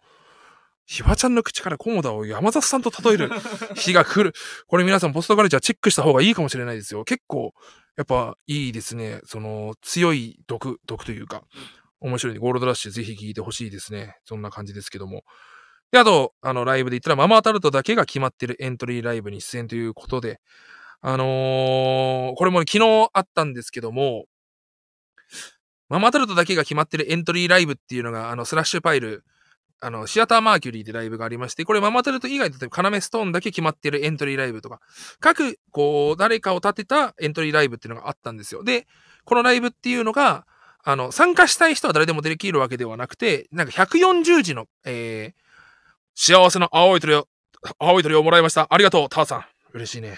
[0.86, 3.30] ひわちゃんの口からコモダを山里さんと例える
[3.76, 4.32] 日が来る。
[4.66, 7.04] これ皆さんポストカルチャーチェックした方がいいかもしれないですよ。
[7.04, 7.52] 結構、
[7.96, 9.20] やっぱいいですね。
[9.24, 11.42] その、強い毒、毒というか、
[12.00, 14.16] 面白いんで、ゴールドラッシュぜひ聞いてほしいですね。
[14.24, 15.24] そんな感じですけども。
[15.90, 20.40] で、あと、あの、ライブで言ったら、ママタルトだけが決まってるエントリーライブに出演ということで、
[21.00, 24.26] あのー、これも、昨日あったんですけども、
[25.88, 29.24] ママタルトだけが決まってるエントリーライブっていうのが、あの、スラッシュパイル、
[29.80, 34.80] あの、シアターマーキュリーでライブがありまして、これママタルト以外だと、カナメストーンだけ決まってるエントリーライブとか、
[35.20, 38.62] 各、こう、誰かを立てたエントリーライブっていうのがあったんですよ。
[38.64, 38.86] で、
[39.24, 40.46] このライブっていうのが、
[40.88, 45.36] あの、参加したい人は誰でもできるわけではなくて、なんか140字の、えー、
[46.14, 47.28] 幸せな青い鳥を、
[47.78, 48.66] 青い鳥をもらいました。
[48.70, 49.44] ありがとう、ターさん。
[49.74, 50.16] 嬉しいね。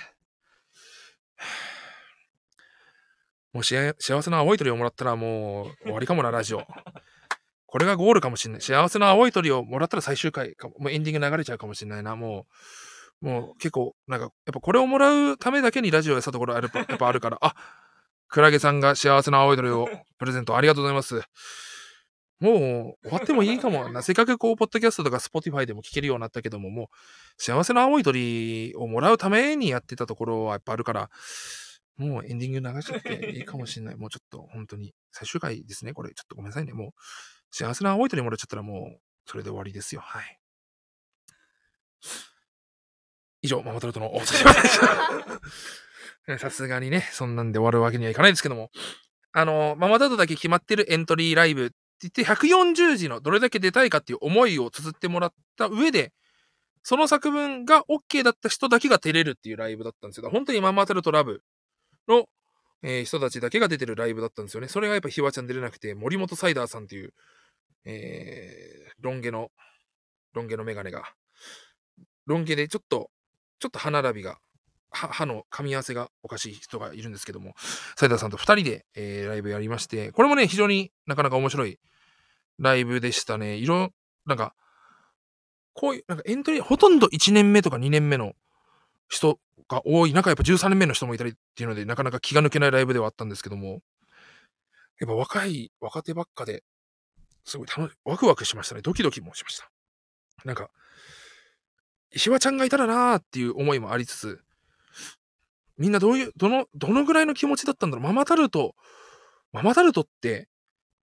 [3.52, 6.64] もう幸せな青い鳥をもらったらもう終わりかもな、ラジオ。
[7.66, 8.60] これがゴールかもしんない。
[8.60, 10.74] 幸せな青い鳥をもらったら最終回かも。
[10.78, 12.14] もうエンディング流れちゃうかもしんないな。
[12.14, 12.46] も
[13.22, 17.56] う、もう結構、なんか、やっぱこれをもらうためだけにラジオやったところあるやっぱあるから、あ、
[18.30, 19.88] クラゲさんが幸せな青い鳥を
[20.18, 21.20] プレゼントありがとうございます。
[22.38, 24.00] もう終わってもいいかもな。
[24.02, 26.86] せっかくこう、ポッドキャストとかスポティファイでも聞けるようになったけども、もう、
[27.36, 31.10] 幸せな青い鳥をもらうためにやってたところはやっぱあるから、
[31.96, 33.96] もうエンディング流しちゃっていいかもしれない。
[33.96, 35.92] もうちょっと、本当に、最終回ですね。
[35.92, 36.72] これ、ちょっとごめんなさいね。
[36.72, 36.90] もう、
[37.50, 40.00] 幸せな青い鳥もらっちゃったらもう、それで終わりですよ。
[40.00, 40.40] はい。
[43.42, 44.86] 以上、ママタルトの大崎でした。
[46.38, 48.70] さすがにね、そんなんで終わるわけにはいかないですけども、
[49.32, 56.12] あの、ママタルトだけ決まってるエントリーライブって言って、140字のどれだけ出たいかっていう思いを綴ってもらった上で、
[56.82, 60.30] その作文が OK だった人だけが出れるっていうライブだったんですよ。
[60.30, 61.42] 本当にママタルトラブ
[62.08, 62.26] の、
[62.82, 64.68] えー、人たちだけが出てるライブだったんですよね。
[64.68, 67.12] それがやっぱひわちゃん出れなくて、森本サイダーさんっていう、
[67.84, 69.50] えー、ロン毛の、
[70.32, 71.04] ロン毛のメガネが、
[72.26, 73.10] ロン毛でちょっと、
[73.58, 74.38] ちょっと歯並びが
[74.90, 77.54] 歯の噛み合わせがおかしい人がいるんですけども、
[77.96, 81.78] サイダーさんと2人で、えー、ライブやりまして、これもね、非常になかなか面白い
[82.58, 83.56] ライブでしたね。
[83.56, 83.90] いろ、
[84.26, 84.54] なんか、
[85.72, 88.34] こういう、なんかエントリー、ほとんど1年目とか2年目の
[89.08, 93.80] 人が多い中、やっぱ13年目の人もいたりっていうので、なかなか気が抜けないライブではあったんですけども、
[95.00, 96.62] やっぱ若い、若手ばっかで、
[97.44, 98.82] すごい楽し、ワクワクしましたね。
[98.82, 99.70] ドキドキもしました。
[100.44, 100.70] なんか、
[102.12, 104.40] 石和ちゃんがいたらなーっていう思いもありつつ、
[105.80, 108.04] みんなどういう、どの、どのぐらいの気持ちだったんだろう？
[108.04, 108.76] ママタルト、
[109.50, 110.48] ママタルトって、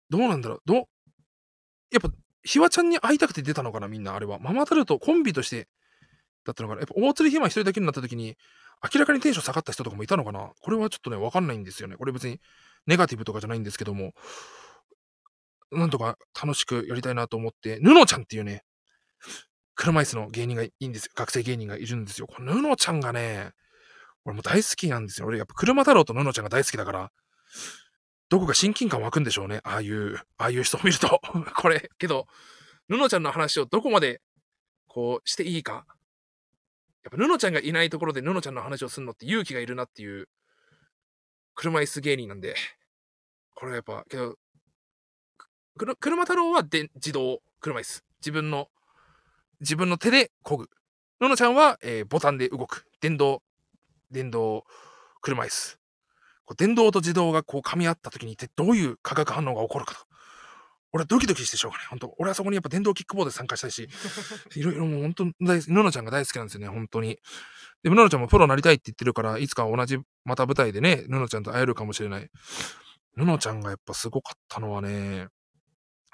[0.10, 0.62] どうなんだろう？
[0.66, 2.10] ど、やっぱ、
[2.44, 4.40] ひわちゃんに会いたくて出たのかなみんな、あれは。
[4.40, 5.68] ママタルト、コンビとして、
[6.44, 8.36] だったのかなやっぱ、大鶴ひま一人だけになった時に、
[8.94, 11.96] 明らかにテンション下がった人とかもいたのかなこれはちょっとね、わかんないんですよね。
[11.96, 12.42] これ別に、
[12.88, 14.14] ネガティブとかじゃないんですけども、
[15.72, 18.64] なんとか楽しくやりたいなと思って、ぬのちゃんっていうね、
[19.76, 21.12] 車椅子の芸人がいいんですよ。
[21.16, 22.28] 学生芸人がいるんですよ。
[22.28, 23.52] このぬのちゃんがね、
[24.26, 25.28] 俺も大好きなんですよ。
[25.28, 27.12] 俺やっぱ車太郎とののちゃんが大好きだから、
[28.30, 29.60] どこか親近感湧くんでしょうね。
[29.64, 31.22] ああいう、ああいう人を見ると。
[31.56, 32.28] これ、けど、
[32.90, 34.22] ののちゃんの話をどこまで、
[34.88, 35.86] こう、していいか。
[37.04, 40.30] やっぱ、ののちゃんがいないところでののちゃんの話をするのって勇気がいるなっていう、
[41.54, 42.56] 車椅子芸人なんで、
[43.54, 44.38] これはやっぱ、けど、
[46.00, 48.04] 車太郎はで自動車椅子。
[48.20, 48.70] 自分の、
[49.60, 50.70] 自分の手で漕ぐ。
[51.20, 52.86] ののちゃんは、えー、ボタンで動く。
[53.02, 53.44] 電動
[54.14, 54.66] 電動
[55.22, 55.80] 車椅子。
[56.46, 60.02] こう電動と自動がこう噛み合った時に一体どういう化学反応が起こるかと。
[60.94, 61.88] 俺はドキドキしてしょうがない。
[61.88, 63.90] 本当俺はそこにやっぱ電動キックボードで参加したいし、
[64.56, 67.20] いろいろもう本当、ののちゃんが大好きなんですよね、本当に。
[67.82, 72.30] でも、ののちゃんもプロになりたいって言ってるから、いつか同じ、また舞台でね、ののちゃんと会えるかもしれない。
[73.18, 75.30] ののちゃんがやっぱすごかったのはね、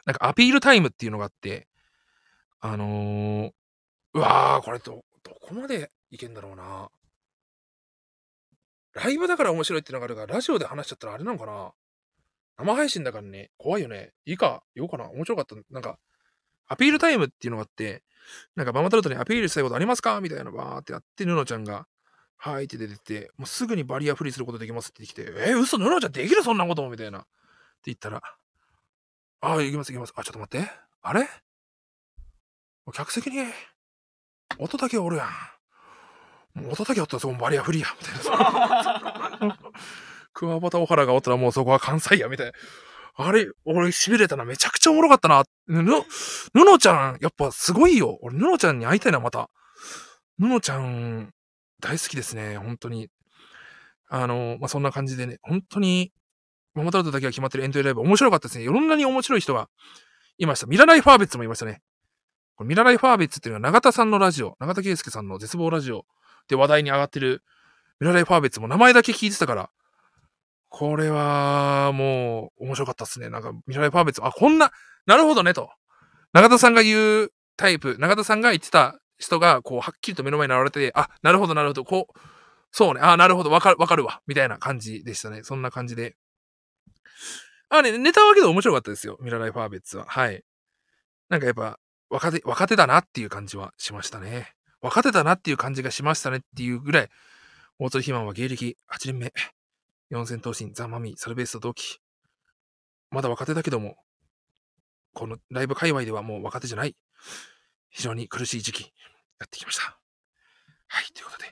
[0.05, 1.67] なんかアピールタイムっていうのがあって、
[2.61, 3.51] あのー、
[4.13, 6.89] うわー、これど、どこまでいけんだろうな。
[8.93, 11.71] ライブだから面白いってのがあるから、ラジオで話しちゃったらあれなのかな
[12.57, 14.11] 生配信だからね、怖いよね。
[14.25, 15.09] いいか、言おうかな。
[15.11, 15.55] 面白かった。
[15.71, 15.97] なんか、
[16.67, 18.03] アピールタイムっていうのがあって、
[18.55, 20.19] なんかママタルトにアピールしたいことありますか？
[20.21, 21.87] みたいなバーってやって、ヌノちゃんが、
[22.35, 26.43] はいって出てって、もうすぐにバリアフリーすることできますって言ってきて、えー、嘘、ヌノちゃんできる？
[26.43, 26.87] そんなこと？
[26.89, 27.19] みたいな。
[27.19, 27.27] って
[27.85, 28.21] 言ったら、
[29.41, 30.13] ああ、行きます行きます。
[30.15, 30.69] あ、ちょっと待って。
[31.01, 31.27] あれ？
[32.93, 33.45] 客席に、
[34.57, 35.27] 音だけおるやん。
[36.59, 39.57] もう音だけおったらそこバリアフリーや、みたいな。
[40.33, 42.53] 桑畑小原がおったらもうそこは関西や、みたいな。
[43.15, 44.45] あれ、俺痺れたな。
[44.45, 45.43] めちゃくちゃおもろかったな。
[45.67, 46.03] ぬ、ぬ
[46.53, 48.17] のちゃん、やっぱすごいよ。
[48.21, 49.49] 俺、ぬのちゃんに会いたいな、また。
[50.37, 51.33] ぬのちゃん、
[51.81, 52.57] 大好きですね。
[52.57, 53.09] 本当に。
[54.09, 56.13] あの、まあ、そんな感じでね、本当に、
[56.73, 58.63] ママタルトだけが決まってるエントリーライブ面白かったですね。
[58.63, 59.69] いろんなに面白い人が
[60.37, 60.67] いました。
[60.67, 61.81] ミラライファーベッツもいましたね。
[62.55, 66.05] これミラライファーベッツっていうのは永田さんのラジオ、永田圭介さんの絶望ラジオ
[66.49, 67.43] で話題に上がってる
[68.01, 69.69] ミラライファーベッツも名前だけ聞いてたから、
[70.67, 73.29] これはもう面白かったっすね。
[73.29, 74.71] なんかミラライファーベッツ、あ、こんな、
[75.05, 75.69] なるほどねと。
[76.33, 82.19] 永田さんが言うタイプ、永田さんが言ってた人が、こう、はっきりと目の前に現れて、あ、なるほど、なるほど、こう、
[82.71, 85.43] そうね、あ、なるほど、わかる、わかるわ、みたいな感じでしたね。
[85.43, 86.15] そんな感じで。
[87.69, 89.17] あ、ね、ネタはけど面白かったですよ。
[89.21, 90.05] ミラライファーベッツは。
[90.07, 90.43] はい。
[91.29, 94.55] なんかやっぱ、若手、若手だなっていう感じはしましたね。
[94.81, 97.09] 若手だなっていう感じがしましたねっていうぐらい、
[97.79, 99.33] 大鶴肥満は芸歴8年目。
[100.09, 101.99] 四千頭身、ザ・マミー、サルベースと同期。
[103.11, 103.95] まだ若手だけども、
[105.13, 106.95] このライブ界隈ではもう若手じゃない。
[107.89, 108.93] 非常に苦しい時期、
[109.39, 109.99] やってきました。
[110.87, 111.45] はい、ということで、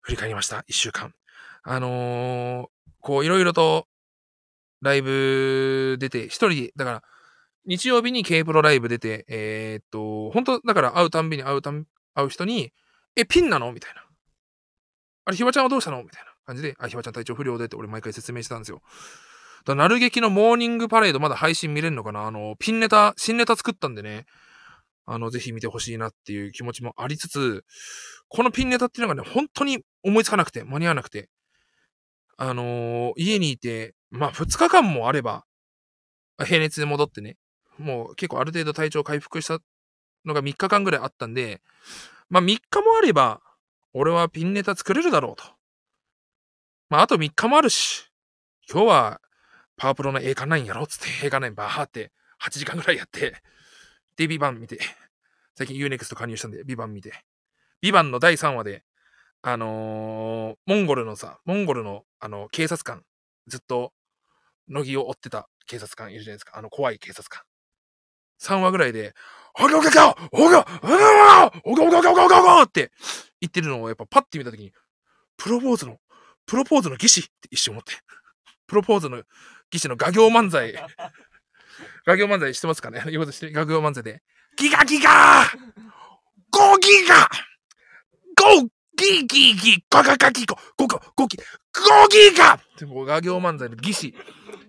[0.00, 0.64] 振り返りました。
[0.66, 1.14] 一週間。
[1.62, 3.86] あのー、こう、いろいろと
[4.82, 7.02] ライブ出て、一人、だから、
[7.66, 12.72] 日曜日に K プロライブ出て、えー、っと、本当だから会うたんびに会うたん、会う人に、
[13.14, 13.72] え、ピンなの？
[13.72, 14.02] みたいな。
[15.26, 16.02] あれ、ひわちゃんはどうしたの？
[16.02, 18.80] みたいな感じで、あ、ひわちゃん体調不良でって俺毎回説明してたんですよ。
[19.64, 22.26] だなる劇のモーニングパレードまだ配信見れるのかな？
[22.26, 24.26] あの、ピンネタ、新ネタ作ったんでね、
[25.04, 27.64] あの、ぜひ見てほしいなっていう気持ちもありつつ、
[28.28, 31.28] このピンネタっていうのがね、本当に思いつかなくて、間に合わなくて、
[32.38, 35.44] あのー、家にいて、まあ、2日間もあれば、
[36.44, 37.36] 平熱で戻ってね、
[37.78, 39.58] もう結構ある程度体調回復した
[40.26, 41.62] のが3日間ぐらいあったんで、
[42.28, 43.40] まあ3日もあれば、
[43.94, 45.44] 俺はピンネタ作れるだろうと。
[46.90, 48.10] まああと3日もあるし、
[48.70, 49.20] 今日は
[49.76, 52.12] パワープロの映画9やろうっつって映画9バーって
[52.42, 53.36] 8時間ぐらいやって、
[54.16, 54.78] で、ビバン見て、
[55.54, 57.12] 最近 UNEXT 加入したんで、ビバン見て、
[57.80, 58.82] ビバンの第3話で、
[59.42, 63.02] あのー、モンゴルのさ、モンゴルのあの警察官、
[63.46, 63.92] ずっと
[64.68, 66.58] 乃木を追ってた警察官いるじゃないですか。
[66.58, 67.42] あの怖い警察官。
[68.40, 69.14] 3話ぐらいで、
[69.58, 72.90] おがおがおがおがおがおがおがおがおがおがおがって
[73.40, 74.72] 言ってるのをやっぱパッて見たときに、
[75.36, 75.98] プロポーズの、
[76.46, 77.94] プロポーズの儀式って一瞬思って。
[78.66, 79.22] プロポーズの
[79.70, 80.74] 儀式の画行漫才。
[82.04, 84.22] 画行漫才してますかね言おうとして、画行漫才で。
[84.56, 85.58] ギガギガー
[86.52, 87.28] !5 ギガ
[88.60, 91.36] !5 ギギギガガガギゴゴゴゴギ
[91.74, 94.14] 5ギガってもう画行漫才の儀式。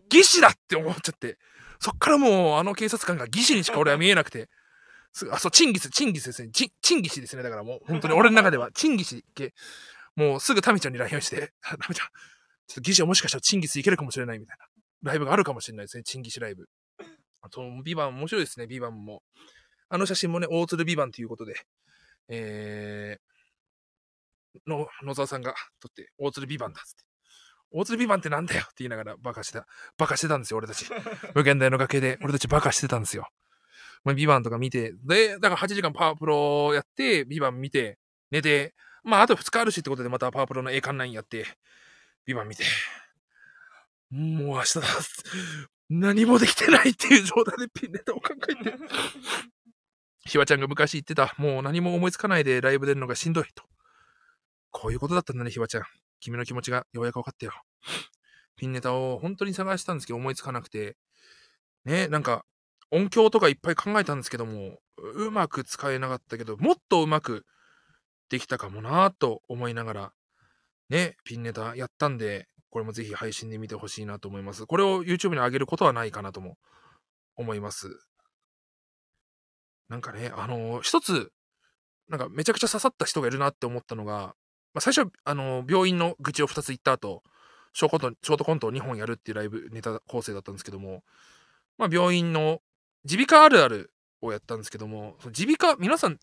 [0.10, 1.38] 儀式だって思っちゃって。
[1.80, 4.50] そっからもうあの警察官が義士にしか俺は見えなくて、
[5.32, 6.50] あ、そう、チンギス、チンギスですね。
[6.52, 7.44] チチンギシですね。
[7.44, 9.54] だからもう、本当に俺の中では、チンギシ系。
[10.16, 12.08] もうすぐタミちゃんに LINE して、 タミちゃん、
[12.68, 14.66] ちょっとギシはもしかしたらチンギスいけるかもしれないみたいな。
[15.04, 16.04] ライブがあるかもしれないですね。
[16.04, 16.68] チンギシライブ。
[17.42, 18.68] あと、ビバン面白いですね。
[18.68, 19.24] ビバンも。
[19.90, 21.56] あの写真もね、大鶴ビバンということで、
[22.30, 27.04] えー、の、野沢さんが撮って、大鶴ビバンだっつって。
[27.72, 29.68] 大鶴ビバンってなんだよって言いながらバカしてた。
[29.98, 30.86] バカしてたんですよ、俺たち。
[31.36, 33.28] 無限大の崖で俺たちバカしてたんですよ。
[34.04, 37.98] まあ、ビバンとか見て、で、だから8時間パワープロやって、ビバン見て、
[38.32, 41.46] 寝て、まああと2日あるしってことでまたパワープロの A 館9やって、
[42.26, 42.64] ビバン見て、
[44.10, 44.88] もう明日だ。
[45.90, 48.74] 何もできてないっていう状態でピンネタを考えて。
[50.26, 53.64] ひわちゃんが昔言ってた、もう何も思いつかないでライブ出るのがしんどいと。
[54.72, 55.84] こういうことだったんだね、ひわちゃん。
[56.20, 57.54] 君の気持ちがようやく分かったよ。
[58.58, 60.98] ピンネタを本当に探したんですけど思いつかなくて、
[61.86, 62.46] ね、なんか
[62.92, 67.46] 音響とかいっぱい考えたんですけども、うまく使えなかったけど、もっとうまく
[68.30, 70.14] できたかもなと思いながら、
[70.90, 74.66] ね、ピンネタやったんで、これもぜひ配信で見てほしいなと思います。
[74.66, 76.58] これを YouTube に上げることはないかなとも
[77.36, 78.00] 思います。
[79.90, 81.32] なんかね、あのー、一つ、
[82.10, 84.36] なんかめちゃくちゃ刺さった人がいるなって思ったのが、
[84.74, 87.24] まあ、最初、あの、病院の愚痴を2つ言った後、
[87.74, 91.04] ショートコントを2本やるっていうライブネタ構成だったんですけども、
[91.78, 92.60] まあ、病院の
[93.10, 93.92] 耳鼻科あるある
[94.22, 96.18] をやったんですけども、耳鼻科、皆さん、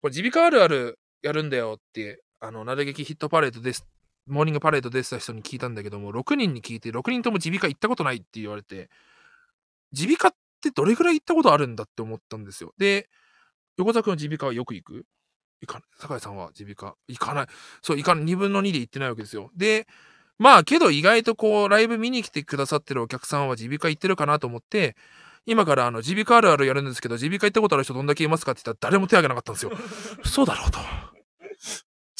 [0.00, 3.86] これ耳鼻科あるあるやるんだよって、あの、なる劇ヒットパレードです。
[4.26, 8.88] モーニングパレード出てた人に聞いたんだけども、6人に聞いて、6人とも耳鼻科行ったことないって言われて、
[9.92, 12.72] 耳鼻科ってどれぐらい行ったことあるんだって思ったんですよ。
[12.78, 13.08] で、
[13.78, 15.06] 横澤君は耳鼻科はよく行く？
[15.60, 15.88] 行かない。
[15.98, 17.46] 酒井さんは耳鼻科行かない？
[17.82, 18.24] そう、行かない。
[18.24, 19.50] 2分の2で行ってないわけですよ。
[19.56, 19.86] で、
[20.38, 24.96] まあ、けど意外とこう、ライブ見に来てくださってるお客さんは耳鼻科行ってるかなと思って、
[25.46, 29.72] 今からあの、耳鼻科あるあるやるんですけど、耳鼻科行ったことある人どんだけいますかって言ったら誰も手挙げなかったんですよ。
[30.24, 30.78] そうだろうと。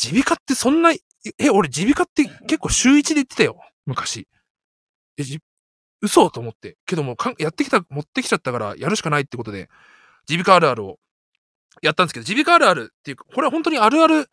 [0.05, 3.61] 耳鼻科ってそんな、え、俺耳鼻科って結構週1で行ってたよ。
[3.87, 4.27] 昔。
[5.17, 5.39] え、じ、
[6.01, 6.77] 嘘と思って。
[6.87, 9.71] けどもか、やってきた、持ってきちゃったからやるしかないってことで、
[10.29, 10.99] 耳鼻科あるあるを
[11.81, 14.29] やったんですけど、耳鼻科あるあるっていうか、これは本当にあるある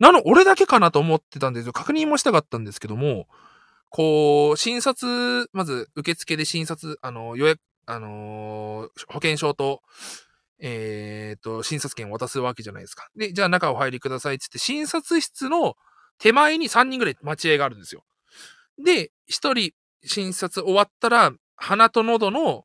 [0.00, 1.72] なの、俺だけかなと思ってたんですよ。
[1.72, 3.28] 確認もしたかったんですけども、
[3.90, 9.82] こう、診察、まず受付で診察、あの、予約、あのー、保険証と、
[10.60, 13.08] えっ、ー、と、診察券を渡すわけじゃないですか。
[13.16, 15.74] で、じゃあ中お入りくださいってって、診察室の
[16.18, 18.04] 手前に3人ぐらい待ち合いがあるんですよ。
[18.82, 19.72] で、1人
[20.04, 22.64] 診察終わったら、鼻と喉の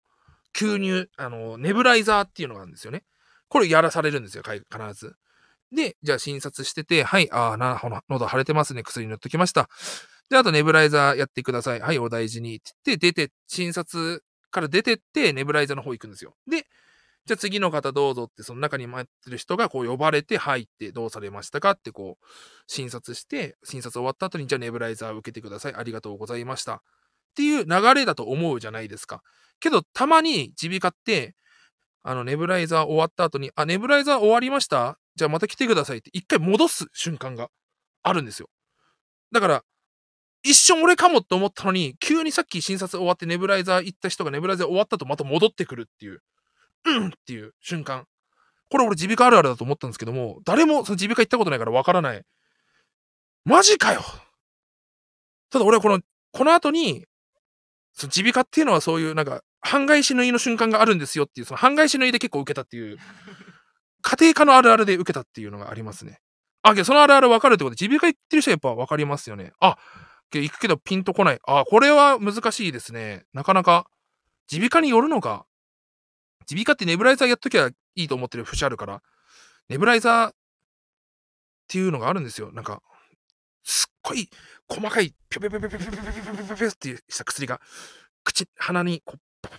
[0.55, 3.03] 吸入、あの、ネブライザーっていうのがあるんですよね。
[3.47, 5.15] これやらされるんですよ、必ず。
[5.73, 9.69] で、じゃあ診察してて、はい、ああ、な、喉腫れてますね、薬塗っときました。
[10.29, 11.81] で、あとネブライザーやってください。
[11.81, 12.55] はい、お大事に。
[12.55, 14.23] って言って、出て、診察
[14.55, 16.33] から出てって、ネブライザーの方行くんですよ。
[16.47, 16.65] で、
[17.25, 22.25] じゃあ次の方どうぞって、その中に待ってる人がこう呼ばれて入ってどうされましたかってこう
[22.67, 25.75] 診察して、診察終わった後にじゃあネブライザー受けてください。
[25.75, 26.75] ありがとうございました。
[26.75, 26.81] っ
[27.35, 29.21] ていう流れだと思うじゃないですか。
[29.59, 31.35] けどたまに耳鼻科って、
[32.03, 34.99] あのネブライザー終わった後に、あ、ネブライザー終わりました？
[35.15, 37.49] じゃあまた来てくださいって一回戻す瞬間が
[38.03, 38.49] あるんですよ。
[39.31, 39.63] だから、
[40.45, 46.21] 一瞬俺かもって思ったのに、急にさっき診察終わってネブライザー行った人がネブライザー終わったとまた戻ってくるっていう。
[46.85, 48.05] うんっていう瞬間。
[48.69, 52.21] これ俺耳鼻科あるあるだと思ったんですけども、誰もその耳鼻科行ったことないからわからない。
[53.43, 54.01] マジかよ
[55.49, 55.99] ただ俺はこの、
[56.31, 57.05] この後に、
[57.93, 62.97] その耳鼻科っていうのはそういうなんか、半返し縫いの瞬間があるんですよっていう、その半返し縫いで結構受けたっていう、
[64.03, 66.19] 家庭科のあるあるで受けたっていうのがありますね。
[66.61, 69.53] あ、けどそのあるある分かるってことで、耳鼻科行ってる人はやっぱ分かりますよね。
[69.59, 69.77] あ、
[70.31, 71.39] 行くけどピンとこない。
[71.47, 73.25] あ、これは難しいですね。
[73.33, 73.87] なかなか、
[74.51, 75.45] 耳鼻科によるのか。
[76.49, 79.01] 耳鼻科ってネブライザーやっときゃいいと思ってる節あるから、
[79.69, 80.33] ネブライザーっ
[81.67, 82.51] ていうのがあるんですよ。
[82.51, 82.81] なんか、
[83.63, 84.29] すっごい
[84.67, 87.59] 細かい、ぴょぴょぴょぴょぴょぴょぴょぴょぴょぴょってした薬が、
[88.23, 89.49] 口、鼻に、こう、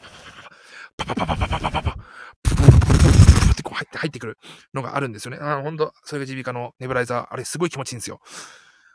[0.97, 1.97] パパパパパパパパパ、
[2.43, 4.39] ププププププってこう入って入ってくる
[4.73, 5.39] のがあるんですよね。
[5.41, 8.21] あ、ほんと、それが耳鼻科のネブライザー、あれすごい気持ちいいんですよ。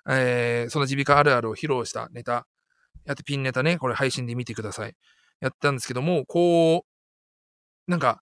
[0.10, 2.48] えー、その耳鼻科あるあるを披露したネタ、
[3.06, 4.96] やってピンネタね、これ配信で見てください。
[5.40, 6.86] やったんですけども、こ
[7.88, 8.22] う、なんか、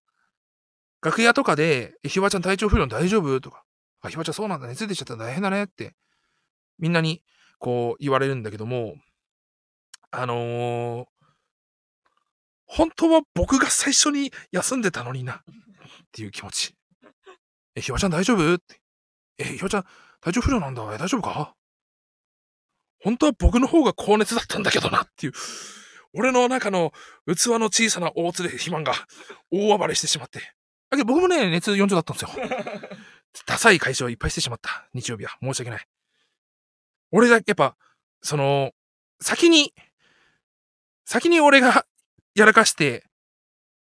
[1.02, 3.40] 楽屋とかで、ひわちゃん体調不良大丈夫？
[3.42, 3.64] とか、
[4.02, 5.96] あ、ひわちゃんそうなんだ、ね熱出ちゃったら大変だねって、
[6.78, 7.24] みんなに、
[7.58, 8.96] こう言われるんだけども、
[10.12, 11.06] あのー、
[12.66, 15.42] 本当は僕が最初に休んでたのにな、っ
[16.14, 16.76] ていう気持ち。
[17.76, 18.54] え、ひわちゃん大丈夫？
[18.54, 18.82] って。
[19.38, 19.86] え、ひわちゃん
[20.22, 20.84] 体調不良なんだ。
[20.94, 21.54] え、大丈夫か？
[23.02, 25.34] 本当は僕の方が高熱だったんだけどな、っていう。
[26.14, 26.92] 俺の中の
[27.28, 28.94] 器の小さな大津で肥満が
[29.52, 30.40] 大暴れしてしまって。
[30.90, 32.30] だけど僕もね、熱40だったんですよ。
[33.46, 34.90] ダサい会社をいっぱいしてしまった。
[34.94, 35.38] 日曜日は。
[35.42, 35.86] 申し訳ない。
[37.12, 37.76] 俺だやっぱ、
[38.22, 38.72] その、
[39.22, 39.74] 先に、
[41.06, 41.86] 先に俺が
[42.36, 43.06] やらかして、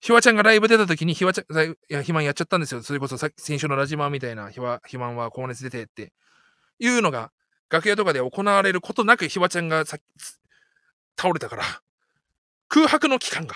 [0.01, 2.83] ひわちゃんがライブ出た時にひわちゃん、いや、肥満やっちゃったんですよ。
[2.83, 6.13] それこそさ先週のラジマみたいな、ひわ、肥満は高熱出てって、
[6.79, 7.33] いうのが、
[7.73, 9.97] 楽屋とかで行われることなくひわちゃんがさ
[11.17, 11.65] 倒れたから、
[12.69, 13.55] 空白の期間が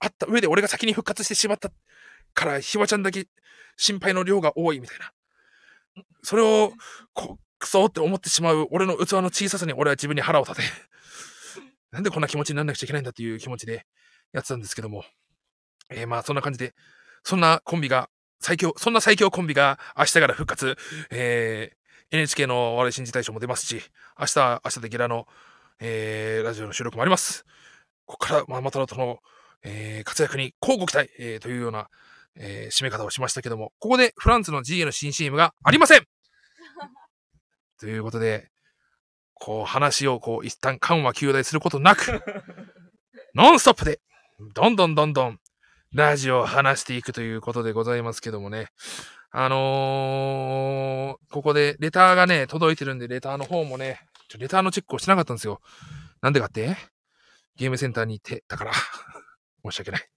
[0.00, 1.70] あった上で俺が先に復活してしまった
[2.34, 3.26] から、ひわちゃんだけ
[3.76, 5.12] 心配の量が多いみたいな。
[6.22, 6.72] それを、
[7.12, 10.62] こう、クソって思ってしまう俺の器の小ささに俺は自分に腹を立て。
[11.92, 13.86] なんでこんな気持ちにならなくちゃいけないんだっていう気持ちで
[14.32, 15.04] やってたんですけども。
[15.90, 16.74] えー、まあそんな感じで、
[17.24, 18.08] そんなコンビが、
[18.40, 20.76] 最強、そんな最強コンビが明日から復活。
[21.10, 21.79] えー、
[22.12, 23.80] NHK の笑い新時大賞も出ますし、
[24.18, 25.28] 明日、明日でゲラの、
[25.78, 27.44] えー、ラジオの収録もあります。
[28.04, 29.20] ここからママタロとの、
[29.62, 31.88] えー、活躍に交互期待、えー、というような、
[32.34, 36.04] えー、締め方をしましたけども、ここでフランスの GA の新 CM がありません
[37.78, 38.50] ということで、
[39.34, 42.20] こう話をこう一旦緩和休大することなく、
[43.36, 44.00] ノンストップで、
[44.54, 45.38] どんどんどんどん
[45.92, 48.66] ラジオを話していくということでございますけどもね。
[49.32, 54.00] あのー、ここでレターがね、届いてるんで、レターの方もね、
[54.38, 55.60] レターのチェックをしてなかったんですよ。
[56.20, 56.76] なんでかって？
[57.56, 58.72] ゲームセンターに行ってたから
[59.64, 60.08] 申し訳ない。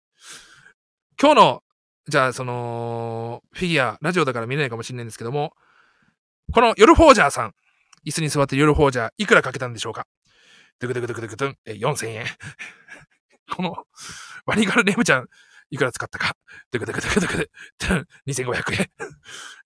[1.20, 1.64] 今日の
[2.10, 5.54] じゃあ、その、フィギュア、ラジオだから見れないかもしれないんですけども、
[6.52, 7.54] この夜フォージャーさん、
[8.06, 10.06] 椅子に座って夜フォージャー、いくらかけたんでしょうか？
[10.80, 12.26] ドゥクドゥクドゥクドゥクドゥン、え、4000円。
[13.56, 13.86] この、
[14.46, 15.28] ワニガルネームちゃん、
[15.74, 16.36] いくら使ったか。
[16.72, 17.50] ドクドクドクドク、
[18.30, 18.92] 2500円。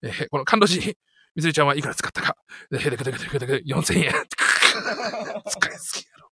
[0.02, 0.96] えー、この感動時、
[1.34, 2.34] みずりちゃんはいくら使ったか。
[2.70, 4.14] ドクドクドクドクドク、4000円。
[5.50, 6.30] 使いすぎやろ。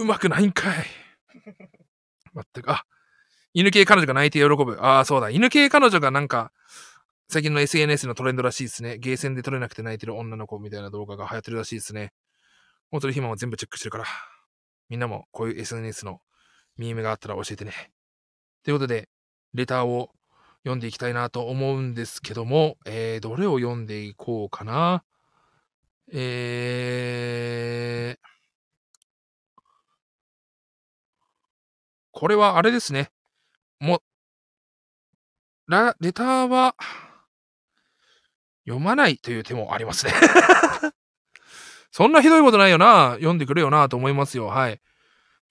[0.00, 0.86] うまくないんかい。
[2.34, 2.84] まったく、あ、
[3.54, 4.76] 犬系彼女が泣いて喜ぶ。
[4.82, 5.30] ああ、そうだ。
[5.30, 6.52] 犬系彼女がなんか、
[7.30, 8.98] 最近の SNS のトレンドらしいですね。
[8.98, 12.12] ゲーセンで撮れなくて泣いてる女の子みたいな動画が流行ってるらしいですね。
[12.90, 14.04] もうそれ暇も全部チェックしてるから。
[14.90, 16.20] みんなもこういう SNS の
[16.76, 17.72] ミームがあったら教えてね。
[18.64, 19.08] ということで、
[19.52, 20.10] レターを
[20.64, 25.04] 読んでいきたいなと思うんですけども、えー、どれを読んでいこうかな。
[26.12, 28.18] えー、
[32.12, 33.10] これはあれですね。
[33.80, 34.02] も、
[35.66, 36.74] ラ、レターは、
[38.66, 40.12] 読まないという手もありますね
[41.92, 43.12] そんなひどいことないよな。
[43.16, 44.46] 読んでくれよなと思いますよ。
[44.46, 44.80] はい。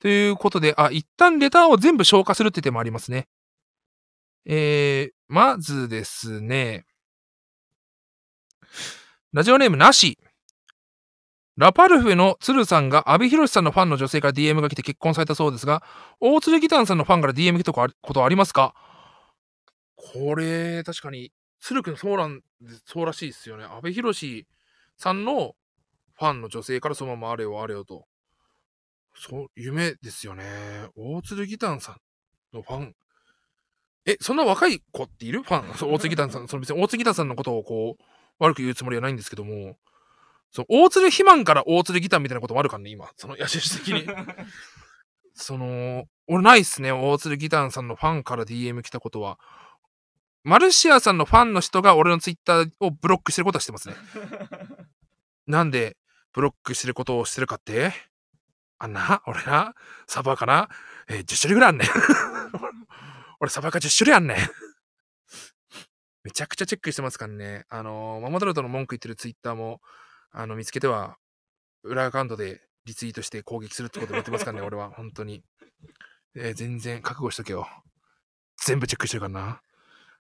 [0.03, 3.29] ということで、あ、一旦レターを全部消化するって手もありますね。
[4.45, 6.85] えー、まずですね。
[9.31, 10.19] ラジオネームなし。
[11.55, 15.81] ラパルフェの鶴さんが阿部寛さんのファンの女性から DM が来て結婚されたそうですが、
[16.19, 18.75] 大鶴ギタンさんのファンから DM 来たことありますか？
[19.95, 21.31] これ、確かに、
[21.61, 22.41] 鶴くんそうなん、
[22.85, 23.63] そうらしいですよね。
[23.63, 24.45] 阿部寛
[24.97, 25.55] さんの
[26.19, 28.05] ファンの女性からそのままあれよあれよと。
[29.15, 30.43] そう、夢ですよね。
[30.95, 31.97] 大鶴ギタンさん
[32.55, 32.95] のファン。
[34.05, 35.43] え、そんな若い子っている？
[35.43, 36.47] ファン大鶴ギタンさん。
[36.47, 38.03] その別に大鶴ギタンさんのことをこう、
[38.39, 39.77] 悪く言うつもりはないんですけども、
[40.51, 43.09] そう、大鶴肥満から大鶴ギターみたいなこともあるからね、今。
[43.17, 44.07] その、野心的に。
[45.33, 46.91] その、俺ないっすね。
[46.91, 49.39] 大鶴ギターさんのファンから DM 来たことは。
[50.43, 53.95] マルシアさんのファンの人が俺のツイッターをブロックしてることはしてますね。
[55.47, 55.97] なんで、
[56.33, 57.93] ブロックしてることをしてるかって？
[58.79, 59.75] あんな俺な
[60.07, 60.69] サバかな？
[61.07, 61.87] えー、10種類ぐらいあんねん。
[63.39, 64.37] 俺サバか10種類あんねん。
[66.23, 67.65] めちゃくちゃチェックしてますからね。
[67.69, 69.81] あのー、ママドルトの文句言ってるツイッターも、
[70.31, 71.17] あの、見つけては、
[71.83, 74.89] 裏アカウントでリツイートして攻撃するってことをやってますからね、 俺は。
[74.91, 75.43] 本当に。
[76.35, 77.67] えー、全然覚悟しとけよ。
[78.57, 79.61] 全部チェックしてるからな。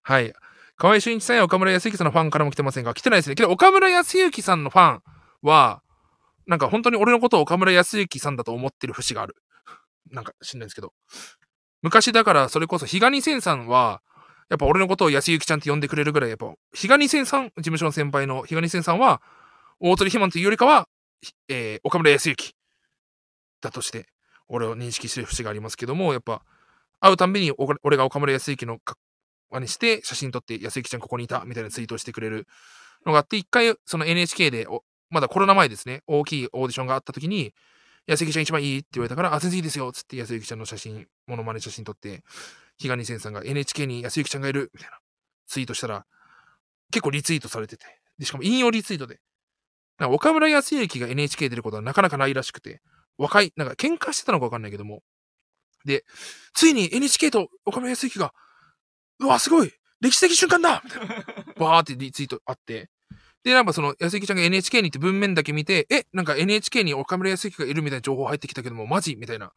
[0.01, 0.33] はい。
[0.75, 3.35] 河合俊一さんや岡村康之さんのファンからも来てませんが、来てないですね。
[3.35, 5.03] けど、岡村康之さんのファン
[5.43, 5.82] は、
[6.47, 9.35] なんか本当に俺のことを岡村康之さんだと思ってる節がある。
[10.11, 10.93] なんか知んないですけど。
[11.81, 14.01] 昔だから、それこそ、比嘉二千さんは、
[14.49, 19.21] やっぱ俺のことを安幸ちゃんって呼んでくれるぐらい、やっぱ、比嘉二千さん、事務所の先輩の比嘉二千さんは、
[19.79, 20.87] 大鳥ひまんというよりかは、
[21.49, 22.55] えー、岡村康之
[23.61, 24.07] だとして、
[24.47, 26.43] 俺を認識してる節がありますけども、やっぱ、
[27.01, 28.79] 会うたんびに俺が岡村康之の
[29.49, 32.47] 輪にして写真撮って康之ちゃんここにいたみたいなツイートをしてくれる
[33.05, 34.67] のがあって、一回その NHK で
[35.13, 37.53] まだコロナ前ですね、大きいオーディションがあった時に、
[38.07, 42.23] 安幸ちゃん一番いいって言われたから、あ、全然いいですよつって安幸ちゃんの写真、モノマネ写真撮って、
[42.77, 44.97] 比嘉二千さんが NHK に安幸ちゃんがいるみたいな
[45.47, 46.05] ツイートしたら、
[46.91, 47.85] 結構リツイートされてて、
[48.17, 49.19] でしかも引用リツイートで、
[49.99, 52.81] 岡村康之が NHK 出ることはなかなかないらしくて、
[53.17, 55.03] 若い、なんか喧嘩してたのかわかんないけども。
[55.85, 56.03] で、
[56.53, 58.33] ついに NHK と岡村康之が、
[59.19, 61.15] うわ、すごい歴史的瞬間だみたいな。
[61.57, 62.89] バーってリツイートあって。
[63.43, 69.15] で、なんかその、安之ちゃんが NHK に行って文面だけ見て、え、なんか NHK に岡村康之がいるみたいな情報入ってきたけども、マジ？
[69.17, 69.51] みたいな、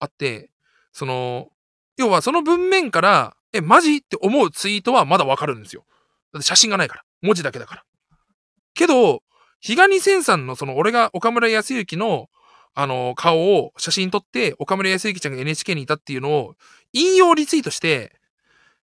[0.00, 0.50] あって、
[0.92, 1.48] その、
[1.96, 3.96] 要はその文面から、え、マジ？
[3.98, 5.84] って思うツイートはまだわかるんですよ。
[6.32, 7.04] だって写真がないから。
[7.22, 7.84] 文字だけだから。
[8.74, 9.22] けど、
[9.60, 12.28] 比嘉二千さんのその俺が岡村康之の
[12.74, 16.54] あの顔を写真撮って岡村康之ちゃんが NHK にいたっていうのを
[16.92, 18.16] 引用リツイートして、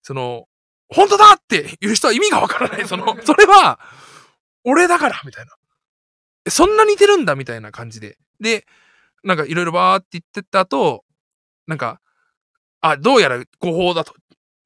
[0.02, 0.48] その、
[0.88, 2.86] 本当だっていう人は意味がわからない。
[2.86, 3.80] その、それは、
[4.66, 5.52] 俺だからみたいな。
[6.50, 8.18] そんな似てるんだみたいな感じで。
[8.40, 8.66] で、
[9.24, 11.04] なんかいろいろバーって言ってった後、
[11.66, 12.00] なんか、
[12.80, 14.14] あ、どうやら誤報だと。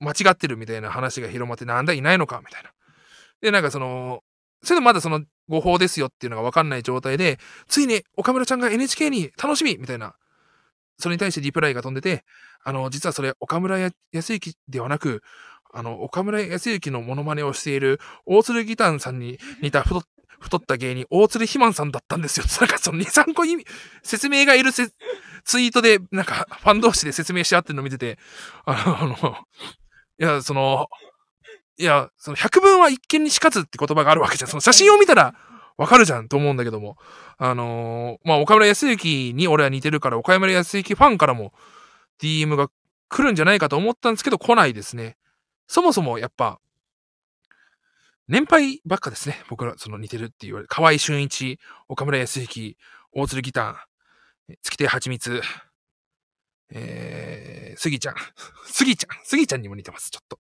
[0.00, 2.70] 間違ってるみたいな話が広まって、なんだいないのかみたいな。
[3.42, 4.22] で、なんかその、
[4.62, 7.38] それでまだその誤報ですよっていうのがわかんない状態で、
[7.68, 10.14] ついに岡村ちゃんが NHK に楽しみみたいな、
[10.98, 12.24] それに対してリプライが飛んでて、
[12.64, 13.78] あの、実はそれ岡村
[14.12, 15.22] 康之ではなく、
[15.72, 22.46] あの、岡村康之のモノマネをしている大鶴ギタンさんに似た太った芸人、大鶴ひまんさんだったんですよ。
[22.60, 23.66] なんかその2、3個意味、
[24.02, 24.82] 説明がいるツ
[25.60, 28.18] イートで、なんかファン同士で説明し合ってるのを見てて、
[28.64, 29.36] あの、あの
[30.18, 30.88] いや、その、
[31.78, 34.50] いや、その百聞は一見にしかずって言葉があるわけじゃん。
[34.50, 35.34] その写真を見たら
[35.78, 36.96] わかるじゃんと思うんだけども。
[37.38, 41.54] あのー、まあ、岡村康之に俺は似てるから、岡村康之ファンからも
[42.20, 42.68] DM が
[43.08, 45.16] 来るんじゃないかと思ったんですけど、来ないですね。
[45.70, 46.58] そもそもやっぱ、
[48.26, 49.36] 年配ばっかですね。
[49.48, 50.68] 僕ら、その似てるって言われる。
[50.68, 52.76] 河合俊一、岡村康之、
[53.12, 55.40] 大鶴ギター、月亭はちみつ、
[56.72, 58.16] えー、杉ちゃん。
[58.66, 59.24] 杉ちゃん。
[59.24, 60.40] 杉ちゃんにも似てます、ちょっと。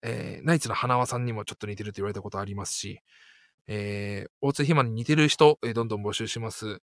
[0.00, 3.00] えー、ナイツの花輪さんにもちょっと似てるって言われたことありますし、
[3.66, 6.80] えー、大津ひまに似てる人、えー、どんどん募集します。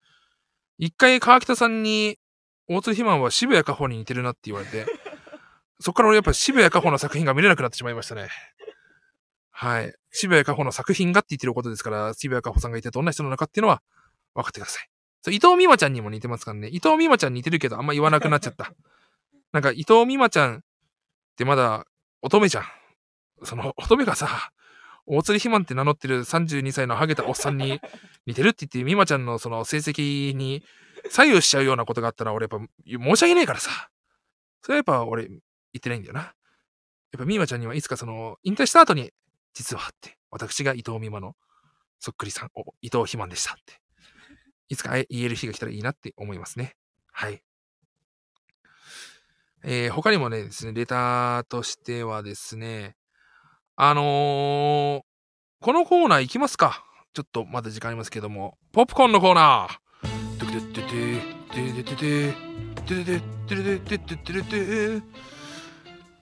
[0.77, 2.19] 一回川北さんに、
[2.69, 4.85] 大津ひまは渋谷加穂に似てるなって言われて、
[5.83, 8.29] そっから俺やっぱ渋谷加穂の作品が見れなくなってしまいましたね。
[9.51, 9.95] はい。
[10.11, 13.83] 渋谷加穂の作品がって言ってることですから、渋谷加穂さんがいてどんな人なのかっていうのは
[14.35, 14.89] 分かってください。
[15.23, 16.69] そう、伊藤美誠ちゃんにも似てますからね。
[16.69, 18.73] 伊藤美誠ちゃん似てるけどあんま言わなくなっちゃった。
[19.53, 20.61] なんか伊藤美誠ちゃんっ
[21.37, 21.87] てまだ
[22.23, 22.65] 乙女じゃん。
[23.45, 24.53] その 乙女がさ、
[25.07, 27.81] 大釣り肥満って名乗ってる32歳のハゲたおっさんに
[28.27, 30.65] 似てるって言って、美誠ちゃんのその成績に
[31.11, 33.91] 左右しちゃうようなことがあったら俺やっぱ申し訳ないからさ。
[34.63, 35.29] それはやっぱ俺
[35.73, 36.21] 言ってないんだよな。
[36.21, 36.33] やっ
[37.19, 39.13] ぱ美誠ちゃんにはいつかその引退した後に
[39.55, 41.37] 実はって、私が伊藤美誠の
[41.99, 43.81] そっくりさん、お伊藤肥満でしたって。
[44.69, 46.75] いつか言える日が来たらいいなって思いますね。
[47.13, 47.43] はい。
[49.65, 52.97] えー、他にもね、ですね、レターとしてはですね、
[53.77, 55.03] あのー、
[55.61, 56.85] このコーナー行きますか。
[57.13, 59.83] ちょっとまだ時間ありますけども、ポップコーンのコーナー。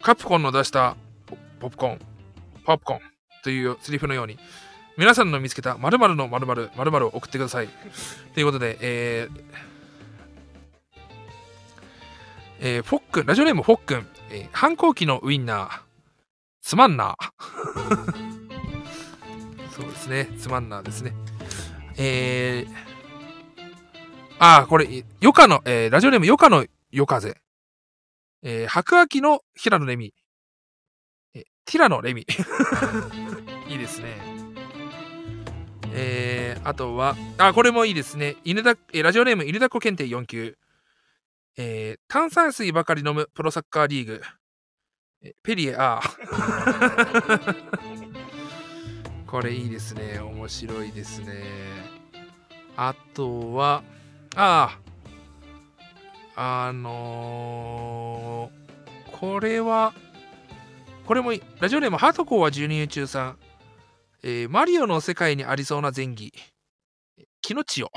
[0.03, 0.97] カプコンの出した
[1.61, 1.99] ポップコーン、
[2.65, 3.01] ポップコーン
[3.45, 4.39] というセリフのように、
[4.97, 7.69] 皆さんの見つけた〇〇の〇〇、〇〇を送ってください。
[8.33, 9.43] ということで、えー、
[12.61, 15.81] えー、フォック、ラジオネームフォックン、えー、反抗期のウインナー、
[16.63, 17.17] つまんな。
[19.71, 21.13] そうですね、つまんなですね。
[21.99, 22.75] えー、
[24.39, 27.37] ああ、これ、ヨカの、えー、ラジオネームヨカの夜風。
[28.43, 30.15] えー、白秋の平野レミ。
[31.35, 32.27] え、ティラノレミ。
[33.69, 34.19] いいですね。
[35.93, 38.37] えー、あとは、あ、これもいいですね。
[38.45, 40.57] 犬だ、えー、ラジオネーム、犬だこ検定4級。
[41.57, 44.23] えー、炭酸水ばかり飲むプロサッカーリーグ。
[45.23, 46.01] えペリエ、あ
[49.27, 50.19] これいいですね。
[50.19, 51.45] 面白いですね。
[52.77, 53.83] あとは、
[54.35, 54.90] ああ、
[56.43, 59.93] あのー、これは、
[61.05, 61.35] これも。
[61.61, 63.35] ラジオネーム、ハトコーは12中3。
[64.23, 66.33] えー、マリオの世界にありそうな前儀。
[67.43, 67.91] キノチオ。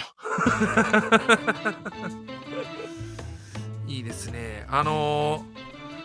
[3.88, 4.66] いいですね。
[4.68, 5.46] あの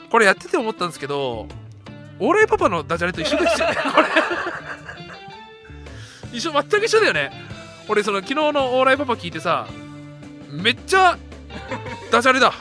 [0.07, 1.49] ー、これやってて思ったんですけど、
[2.21, 4.07] オーライパパのダジャレと一緒ですよね、これ。
[6.39, 7.33] 一緒、全く一緒だよね。
[7.89, 9.67] 俺、その昨日のオーライパパ聞いてさ、
[10.53, 11.19] めっちゃ
[12.11, 12.49] ダジャレだ。
[12.49, 12.59] って。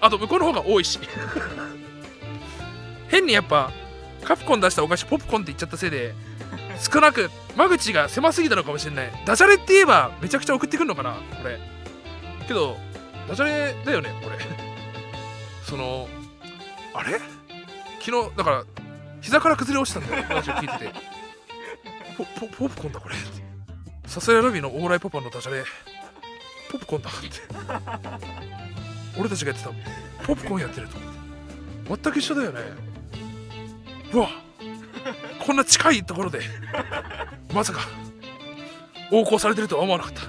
[0.00, 0.98] あと、向こうの方が多いし。
[3.08, 3.70] 変にやっぱ、
[4.24, 6.14] カプコン出したお菓子ポップコンって言っちゃったせいで、
[6.78, 9.12] 少なく間口が狭すぎたのかもしれない。
[9.24, 11.58] ダジャレって言えばめちゃくちゃ送ってくるのかなこれ。
[12.48, 12.76] けど
[13.28, 14.38] ダジャレだよねこれ。
[15.62, 16.08] その
[16.94, 17.20] あれ？
[18.00, 18.64] 昨日だから
[19.20, 20.94] 膝から崩れ落ちたんだよ話を聞いてて。
[22.16, 23.14] ポポポップコンだこれ。
[24.06, 25.64] さすがラビーのオーライパパのダジャレ。
[26.74, 27.28] ポップコーンだって。
[29.16, 29.70] 俺たちがやってた
[30.26, 32.02] ポップコーンやってると思って。
[32.02, 32.60] 全く一緒だよね。
[34.12, 34.28] うわ。
[35.46, 36.40] こんな近いところで。
[37.52, 37.82] まさか。
[39.12, 40.22] 横行されてるとは思わなかった。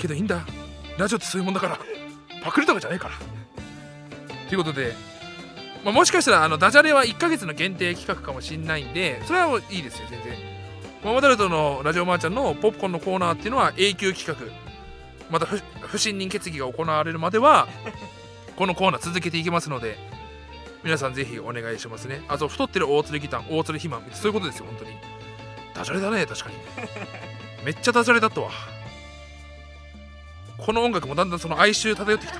[0.00, 0.46] けどいいんだ。
[0.96, 1.78] ラジオってそういうもんだから。
[2.42, 3.14] パクリとかじゃねえから。
[4.48, 4.94] ということで、
[5.84, 10.32] まあ、もしかしたらあのダジャレは1ヶ月の限定企画かもしんないんでそれはいいですよ全然。
[11.04, 14.65] ママタルトのラジオマーちゃんのポップコーンのコーナーっていうのは永久企画。
[15.30, 17.68] また不信任決議が行われるまでは
[18.56, 19.98] このコーナー続けていきますので
[20.86, 22.22] 皆さんぜひお願いしますね。
[22.28, 24.92] あと、太ってる大鶴ギター、大鶴肥満、そういうことですよ、本当に。
[25.74, 26.54] ダジャレだね、確かに。
[27.66, 28.52] めっちゃダジャレだったわ。
[30.58, 32.38] この音楽もだんだんその哀愁漂ってきた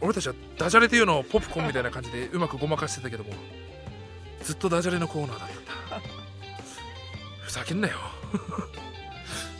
[0.00, 3.34] 俺たちはダジャレというのをポップコーンみたいな感じでうまくごまかしてたけども、
[4.44, 5.48] ずっとダジャレのコーナーだっ
[5.90, 6.08] たんだ。
[7.42, 7.96] ふざけんなよ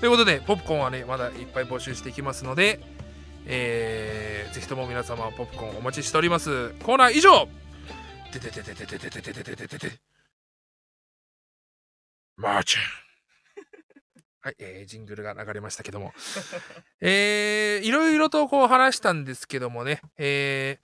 [0.01, 2.80] ということで、ポップコーンはね、まだいっぱい募集していきますので、
[3.47, 6.74] えー、ぜひとも皆様ポップコーンお待ちしております。
[6.82, 7.49] コーナー以上。
[8.30, 9.99] てててててててててててててて
[12.36, 12.76] マーチ
[14.42, 16.12] はい、えー、ジングルが流れましたけども。
[17.01, 20.03] えー、いろいろとこう話したんですけどもね。
[20.18, 20.78] え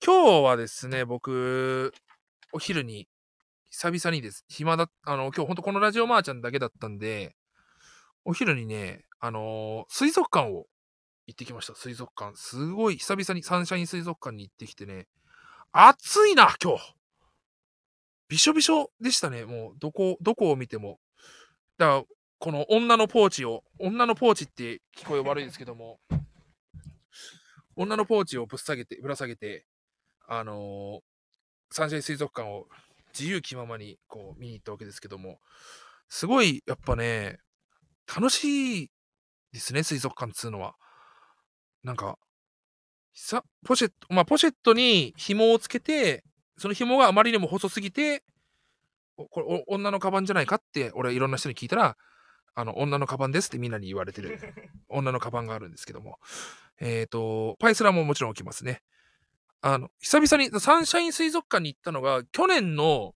[0.00, 1.92] ー、今日はですね僕
[2.52, 3.08] お昼に
[3.70, 4.44] 久々にです。
[4.48, 7.34] 暇だあの今日ほんとこのラジオマーちゃんだけだったんで
[8.24, 10.66] お昼にねあのー、水族館を
[11.28, 11.76] 行ってきました。
[11.76, 12.36] 水族館。
[12.36, 15.06] すごい、久々にサンシャイン水族館に行ってきてね。
[15.70, 16.94] 暑いな、今日。
[18.28, 19.44] びしょびしょでしたね。
[19.44, 20.98] もう、どこ、どこを見ても。
[21.78, 22.04] だから、
[22.40, 26.00] この女のポーチを、女のポーチって聞こえ悪いですけども、
[27.76, 29.66] 女のポーチをぶっ下げて、ぶら下げて、
[30.26, 32.68] あのー、サンシャイン水族館を
[33.16, 35.40] 自由気ままにこう見に行ったわけですけども、
[36.08, 37.38] すごい、やっぱね、
[38.06, 38.90] 楽しい
[39.52, 40.74] ですね、水族館っつうのは。
[41.82, 42.18] なんか、
[43.14, 46.24] さ、ポシェット、まあ、ポシェットに紐をつけて、
[46.58, 48.22] その紐があまりにも細すぎて、
[49.16, 51.96] これ、女のカバンじゃないかって、俺いろんな人に聞いたら、
[52.54, 54.38] あの、女のカバンですってみんなに言われてる、
[54.88, 56.18] 女のカバンがあるんですけども。
[56.80, 58.82] えっ、ー、と、パイスラももちろん置きますね。
[59.60, 63.14] あの、久々にサンシャイン水族館に行ったのが、去年の、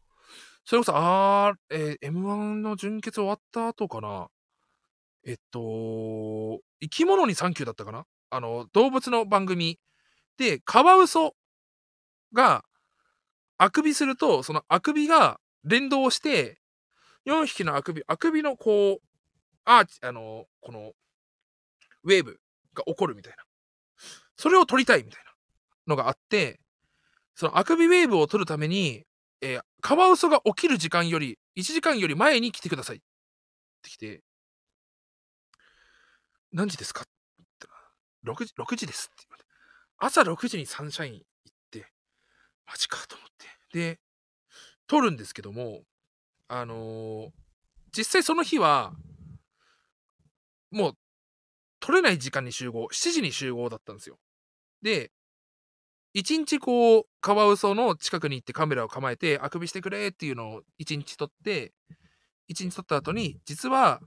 [0.64, 4.28] それこそ、あー、えー、M1 の準決終わった後かな。
[5.26, 8.06] えっと、生き物にサンキューだったかな？
[8.30, 9.78] あの、動物の番組
[10.38, 11.34] で、カワウソ
[12.32, 12.64] が、
[13.58, 16.60] あくびすると、そのあくびが連動して、
[17.26, 19.06] 4匹のあくび、あくびのこう、
[19.64, 20.92] アーチ、あの、この、
[22.04, 22.38] ウェーブ
[22.74, 23.42] が起こるみたいな。
[24.36, 25.32] それを撮りたいみたいな
[25.88, 26.60] のがあって、
[27.34, 29.04] そのあくびウェーブを撮るために、
[29.40, 32.96] えー、カワウソが起きる時間より、1時間より前に来てください。
[32.98, 33.00] っ
[33.82, 34.22] て来て、
[36.56, 37.02] 何時ですか？
[37.02, 39.50] って言ったら、6時、6時ですって言われて。
[39.98, 41.24] 朝6時にサンシャイン行っ
[41.70, 41.92] て、
[42.66, 43.28] マジかと思っ
[43.70, 43.78] て。
[43.78, 44.00] で、
[44.86, 45.82] 撮るんですけども、
[46.48, 47.30] あのー、
[47.94, 48.94] 実際その日は、
[50.70, 50.92] もう、
[51.78, 54.18] 撮れない時間に集合、7時に集合だったんですよ。
[54.80, 55.12] で、
[56.14, 61.74] 一日こう、カワウソの近くに行ってカメラを構えて、あくびしてくれっていうのを一日撮って、
[62.48, 64.00] 一日撮った後に、実は、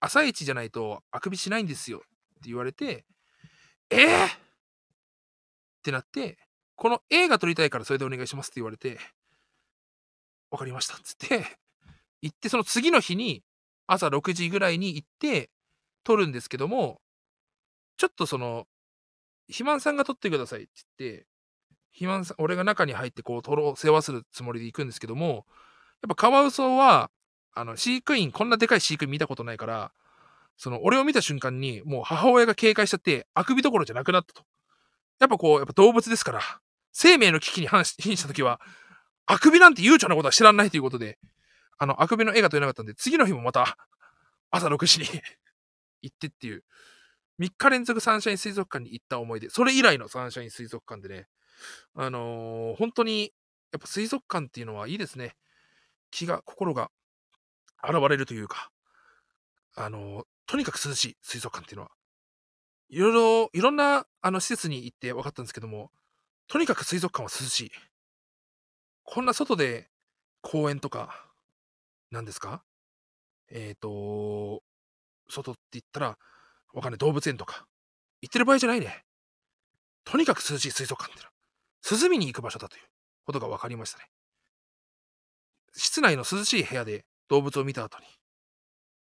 [0.00, 2.06] 朝一じゃないとあくびしないんですよって
[2.48, 3.04] 言われて、
[3.90, 4.30] えー、っ
[5.82, 6.38] てなって、
[6.76, 8.98] この映画撮りたいからそれでお願いしますって言われて、
[10.50, 11.44] わかりましたっつって、
[12.22, 13.42] 行って、その次の日に
[13.86, 15.50] 朝6時ぐらいに行って、
[16.04, 17.00] 撮るんですけども、
[17.96, 18.66] ちょっとその、
[19.48, 21.26] 肥満さんが撮ってくださいって言って、
[21.92, 25.46] 肥満さん、俺が中に入ってこう、撮ろう、世話するつもりで行くんですけども、
[26.02, 27.10] やっぱカワウソは、
[27.52, 29.92] あの、飼育員、こんなでかい飼育員見たことないから、
[30.56, 34.42] その、俺を見た瞬間に、もう母親が警戒しちゃって、あくびどころじゃなくなったと。
[35.18, 36.40] やっぱこう、やっぱ動物ですから、
[36.92, 38.60] 生命の危機に反 した時は、
[39.26, 41.18] あくびなんて悠長なことは知らないということで、
[41.78, 43.76] あの、あくびの絵が撮れなかったんで、次の日もまた、
[44.50, 45.06] 朝6時に
[46.02, 46.64] 行ってっていう、
[47.38, 51.28] 3日連続サンシャイン水族館に行った思い出、それ以来のサンシャイン水族館でね、
[51.94, 53.32] あのー、本当に、
[53.72, 55.36] やっぱ水族館っていうのはいいですね。
[56.10, 56.90] 気が、心が
[57.82, 58.70] 現れるというか、
[59.76, 61.90] あの、とにかく涼しい水族館っていうのは、
[62.88, 65.92] いろいろ、いろんな、あの、施設に行って分かったんですけども、
[66.48, 67.72] とにかく水族館は涼しい。
[69.04, 69.90] こんな外で
[70.40, 71.26] 公園とか、
[72.10, 72.64] 何ですか？
[73.48, 74.62] えっ、ー、と、
[75.28, 76.18] 外って言ったら、
[76.72, 77.66] わかんない、動物園とか、
[78.20, 79.04] 行ってる場合じゃないね。
[80.04, 81.32] とにかく涼しい水族館ってのは、
[82.02, 82.82] 涼みに行く場所だという
[83.24, 84.10] ことが分かりましたね。
[85.72, 88.06] 室内の涼しい部屋で動物を見た後に、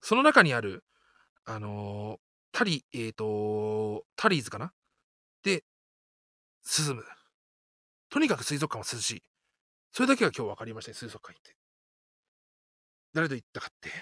[0.01, 0.83] その中にある、
[1.45, 2.19] あのー、
[2.53, 4.73] タリ、えっ、ー、と、タリーズかな？
[5.45, 5.63] で、
[6.89, 7.05] 涼む。
[8.11, 9.23] とにかく水族館は涼しい。
[9.93, 11.55] それだけが今日分かりましたね、水族館行って。
[13.15, 13.93] 誰と行ったかって。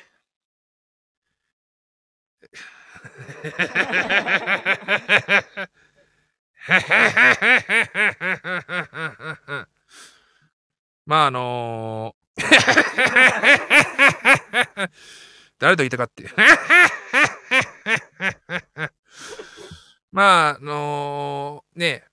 [11.04, 12.16] まああの、
[15.58, 16.30] 誰と言ったかって
[20.12, 22.04] まああのー、ね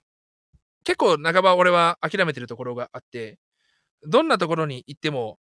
[0.84, 3.40] 結構半ば俺は諦めてるところがあって
[4.04, 5.40] どんなところに行っても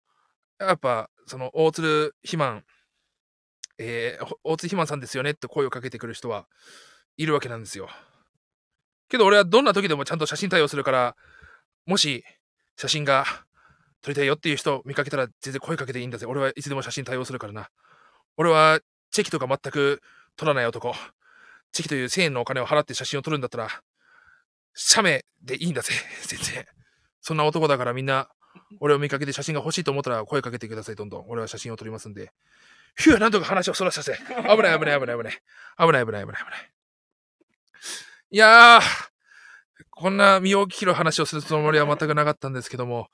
[0.58, 2.64] やっぱその大鶴肥満
[3.78, 6.46] えー、大津ひまさんですよねって声をかけてくる人は
[7.16, 7.88] いるわけなんですよ。
[9.08, 11.16] けど俺はどんな時でもちゃんと写真対応するから、
[11.84, 12.24] もし
[12.76, 13.24] 写真が
[14.02, 16.26] 撮りたいよっていう人見かけたら全然声かけていいんだぜ。
[16.26, 17.68] 俺はいつでも写真対応するからな。
[18.36, 18.80] 俺は
[19.10, 20.02] チェキとか全く
[20.36, 20.92] 撮らない男。
[21.70, 23.68] チェキという1000円のお金を払って写真を撮るんだったら、
[24.74, 25.92] 写メでいいんだぜ。
[26.26, 26.66] 全然。
[27.20, 28.28] そんな男だからみんな、
[28.80, 31.28] 俺を見かけて写真が欲しいと思ったら声かけてください、どんどん。
[31.28, 32.32] 俺は写真を撮りますんで。
[32.98, 34.16] ひゅなんとか話をそらさせ。
[34.16, 34.24] 危
[34.62, 35.42] ない危ない危ない危ない。
[35.78, 36.72] 危ない危ない危ない危ない。
[38.30, 38.82] いやー、
[39.90, 43.08] こんな身を切る話をするつもりは全くなかったんですけども、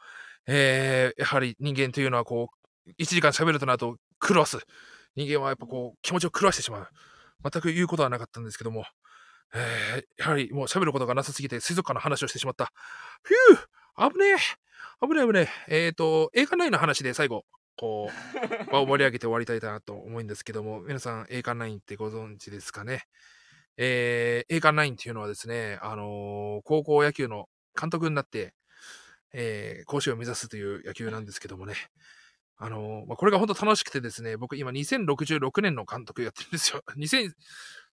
[0.50, 2.48] えー、やはり人間というのはこ
[2.86, 3.96] う、1時間喋るとなると
[4.26, 4.58] 狂わす。
[5.14, 6.88] 人間はやっぱこう、気持ちを狂わしてしまう。
[7.42, 8.84] 全く言うことはなかったんですけども、
[9.54, 12.72] えー、やはりもう喋ることがなさすぎて水族館の話をしてしまった。
[13.22, 14.36] ふぅ危ねえ
[15.00, 15.86] 危ねえ危ねえ。
[15.86, 17.44] えっ、ー、と、映画内の話で最後、
[17.76, 18.10] こ
[18.68, 23.02] う、場を盛り上げて終わりたいなと思うんですけども、皆さん、栄冠ナインってご存知ですかね？
[23.76, 27.46] えー、栄冠ナインっていうのはですね、あのー、高校野球の
[27.80, 28.54] 監督になって、
[29.32, 31.74] えー、甲子園を目指すという野球なんですけどもね。
[32.56, 36.82] あの、まあ、これが本当楽しくてですね、僕今2066年の監督やってるんですよ。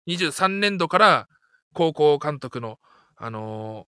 [0.07, 1.27] 2023年度から
[1.73, 2.79] 高校監督の、
[3.15, 3.86] あの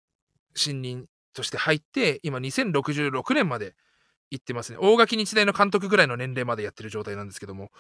[0.55, 3.75] ー、新任として入って、今2066年まで
[4.31, 4.79] 行ってますね。
[4.81, 7.71] 大垣日大の監督ぐらいの年齢までやってる状態なんですけども、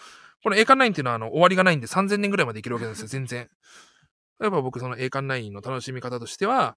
[0.42, 3.48] この栄冠ナインっていうのはあの終わりがないんで3000年ぐらいまでいけるわけなんですよ、全然。
[4.40, 6.76] やっぱ僕その栄冠ナインの楽しみ方としては、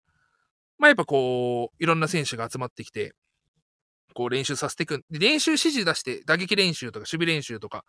[0.77, 3.13] まあやっぱこう、いろんな選手が集まってきて、
[4.13, 5.03] こう練習させていく。
[5.09, 7.83] 練習指示出して、打撃練習とか守備練習とか、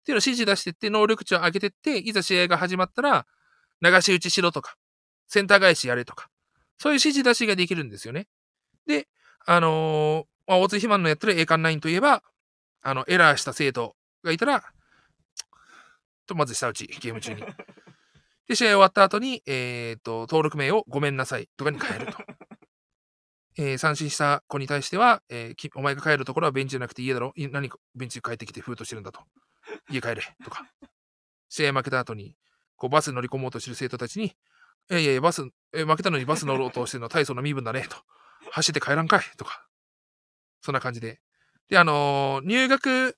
[0.00, 3.26] っていうのを指示出してって、能力値を上げてって、いざ試合が始まったら、
[3.82, 4.76] 流し打ちしろとか、
[5.28, 6.28] センター返しやれとか、
[6.78, 8.26] そういう指示出しができるんですよね。
[8.86, 9.08] で、
[9.46, 12.22] あのー、まあ、大津肥満のやってる栄冠9といえば、
[12.82, 13.94] あの、エラーした生徒
[14.24, 14.64] がいたら、
[16.26, 17.42] と、まず下打ち、ゲーム中に。
[18.50, 22.18] で、試合終わった後に、えっ、ー、と、登録名をごめんなさいとかに変えると。
[23.56, 27.32] えー、三振した子に対しては、えー、お前が帰るところはベンチじゃなくて家だろ？
[27.36, 29.20] 何かベンチに帰ってきてフーとしてるんだと。
[29.88, 30.68] 家帰れとか。
[31.48, 32.34] 試合負けた後に、
[32.74, 34.34] こうバスに乗り込もうとしてる生徒たちに、い
[34.94, 37.96] やいや、バス、え負けたのにバス乗ろうとしてるのは大層な身分だね、と。
[38.50, 39.68] 走って帰らんかい、とか。
[40.60, 41.20] そんな感じで。
[41.68, 43.16] で、あのー、入学、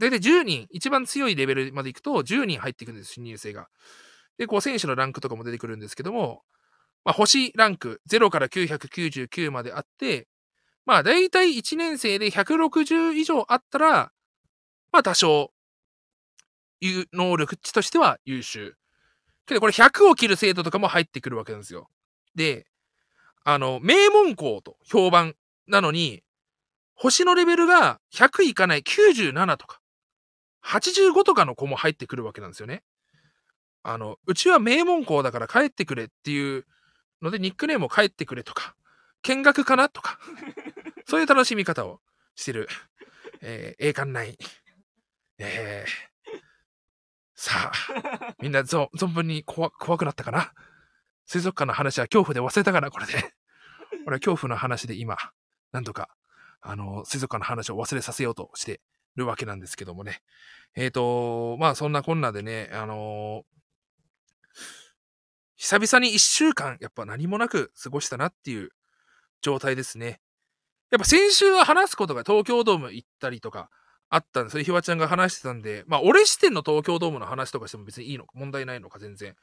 [0.00, 3.68] 大体10人、一番強いレベルまで行くと10人入っていくんです、新入生が。
[4.38, 6.42] で、こう選手のランクとかも出てくるんですけども、
[7.04, 10.26] まあ、星ランク0から999まであって、
[10.84, 14.12] まあ、大体1年生で160以上あったら、
[14.92, 15.52] まあ、多少、
[16.82, 18.76] 能力値としては優秀。
[19.46, 21.88] けど、これ100を切る生徒とかも入ってくるわけなんですよ。
[22.34, 22.66] で、
[23.44, 25.34] あの、名門校と評判
[25.68, 26.22] なのに、
[26.94, 29.80] 星のレベルが100いかない97とか、
[30.64, 32.82] 85とかの子も入ってくるわけなんですよね。
[33.88, 36.66] あの、うちは名門校だから帰ってくれっていう
[37.22, 38.74] ので、ニックネームを帰ってくれとか、
[39.22, 40.18] 見学かなとか、
[41.06, 42.00] そういう楽しみ方を
[42.34, 42.68] してる、
[43.40, 44.38] えー、栄冠内。
[45.38, 46.40] えー、
[47.34, 50.52] さあ、みんなぞ存分に怖怖くなったかな？
[51.26, 52.90] 水族館の話は恐怖で忘れたかな？
[52.90, 53.12] これで。
[54.06, 55.16] 俺は恐怖の話で今、
[55.70, 56.08] 何とか
[56.60, 58.80] あの、水族館の話を忘れさせようとして
[59.14, 60.22] るわけなんですけどもね。
[60.74, 63.55] えっ、ー、と、まあそんなこんなでね、あのー、
[65.56, 68.70] 久々に一週間、やっぱ何もなく過ごしたなっていう
[69.40, 70.20] 状態ですね。
[70.90, 73.70] やっぱ先週は話すことが東京ドーム行ったりとか
[74.08, 74.64] あったんですよ。
[74.64, 79.34] ひわちゃんが話してたんで、まあ俺視点の東京ドームの話とかしても別にいいのか、問題ないのか全然。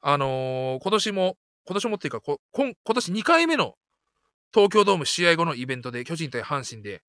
[0.00, 1.36] あのー、今年も、
[1.66, 3.76] 今年もっていうか、今今年2回目の
[4.52, 7.02] 東京ドーム試合後のイベントで、巨人対阪神で、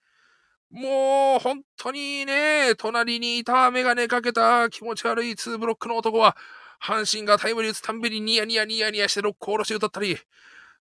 [0.71, 6.37] もう、本当にね、隣にいたメガネかけた気持ち悪い2ブロックの男は、
[6.81, 10.17] 阪神がタイムリー打つたんびにニヤニヤニヤニヤしてロックおろし歌ったり、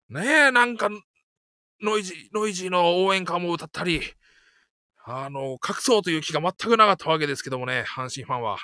[0.10, 0.89] ねえ、なんか、
[1.82, 4.02] ノイジー、ノイジーの応援歌も歌ったり、
[5.06, 8.58] あの、隠そうという気が全くなかったわけですけどもね、阪神ファンは。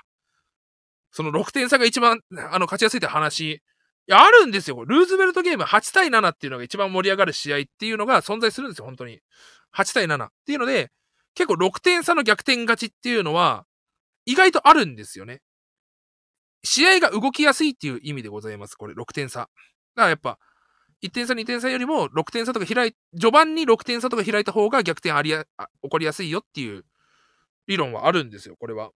[1.12, 2.22] その6点差が一番、
[2.52, 3.62] あの、勝ちやすいって話
[4.10, 4.86] いや、あるんですよ。
[4.86, 9.20] ルーズベルトゲーム8対7っていうのが一番盛り上がる試合っていうのが存在するんですよ、本当に。
[9.76, 10.92] 8対7っていうので、
[11.36, 13.66] 結構6点差の逆転勝ちっていうのは、
[14.26, 15.42] 意外とあるんですよね。
[16.64, 19.42] 試合が動きやすいっていう意味でございます、これ、6点差。
[19.42, 19.52] だか
[20.04, 20.40] らやっぱ、
[21.04, 25.46] 1点差、2点差よりも6点差とか開い、序盤に6点差とか開いた方が逆転ありや、
[25.84, 26.86] 起こりやすいよっていう
[27.68, 28.92] 理論はあるんですよ、これは。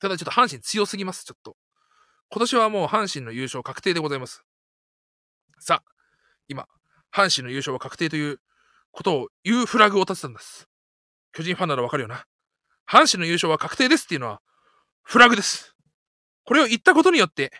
[0.00, 1.56] ただちょっと阪神強すぎます、ちょっと。
[2.30, 4.44] 今年はもう阪神の優勝確定でございます。
[5.60, 5.90] さあ、
[6.48, 6.66] 今、
[7.12, 8.40] 阪神の優勝は確定という
[8.90, 10.68] ことを言うフラグを立てたんです。
[11.32, 12.24] 巨人ファンならわかるよな。
[12.90, 14.40] 阪神の優勝は確定ですっていうのは、
[15.02, 15.73] フラグです。
[16.44, 17.52] これを言ったことによって、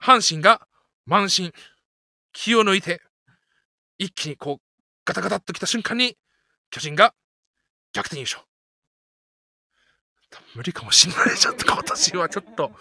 [0.00, 0.66] 阪神が
[1.06, 1.52] 満身、
[2.32, 3.02] 気を抜いて、
[3.98, 6.16] 一気にこう、ガタガタっと来た瞬間に、
[6.70, 7.14] 巨人が
[7.92, 8.42] 逆転優勝。
[10.54, 11.36] 無理かもしんない。
[11.36, 12.72] ちょっと今年はちょっと、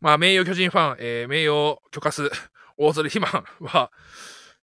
[0.00, 2.30] まあ、名誉巨人ファン、えー、名誉許可す
[2.76, 3.90] 大鶴肥満は、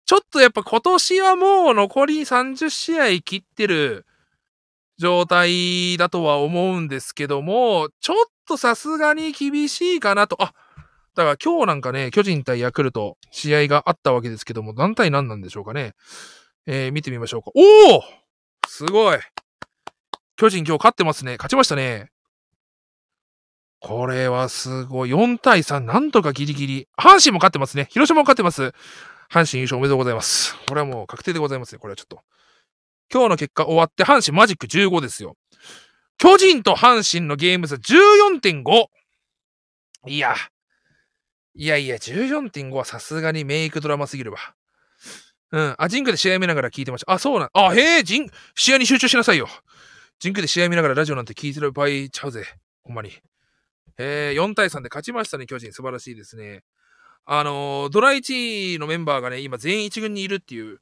[0.06, 4.06] ちょっとやっぱ今年はもう残り30試合切ってる
[4.98, 10.42] 状態だとは思うんですけども、ちょっとさすがに厳しいかなと。
[10.42, 10.54] あ、
[11.16, 15.94] だから今日なんかね、巨人対ヤクルト試合があったわけですけども、何対何なんでしょうかね。
[16.68, 17.52] えー、見てみましょうか。
[17.56, 18.04] おお
[18.68, 19.20] すごい
[20.36, 21.34] 巨人今日勝ってますね。
[21.38, 22.10] 勝ちましたね。
[23.80, 25.10] これはすごい。
[25.10, 26.88] 4対3、なんとかギリギリ。
[26.98, 27.88] 阪神も勝ってますね。
[27.90, 28.74] 広島も勝ってます。
[29.32, 30.56] 阪神優勝おめでとうございます。
[30.68, 31.80] これはもう確定でございますね。
[31.80, 32.20] これはちょっと。
[33.12, 35.36] 今日の結果終わって、阪神マジック15ですよ。
[36.22, 38.86] 巨人と阪神のゲーム差14.5。
[40.06, 40.36] いや。
[41.56, 44.38] いやいや、14.5はさすがにメイクドラマすぎるわ。
[45.52, 45.76] うん。
[45.80, 47.12] あ、ジンクで試合見ながら聞いてました。
[47.12, 47.50] あ、そうなん。
[47.54, 49.48] あ、へえ、ジン、試合に集中しなさいよ。
[50.20, 52.46] ジンクで試合見ながらラジオなんて聞いてる場合ちゃうぜ。
[52.84, 53.14] ほんまに。
[53.98, 55.74] えー、4対3で勝ちましたね、巨人。
[55.74, 56.62] 素晴らしいですね。
[57.26, 60.82] あのー、ドラ1のメンバーがね、今全員1軍にいるっていう。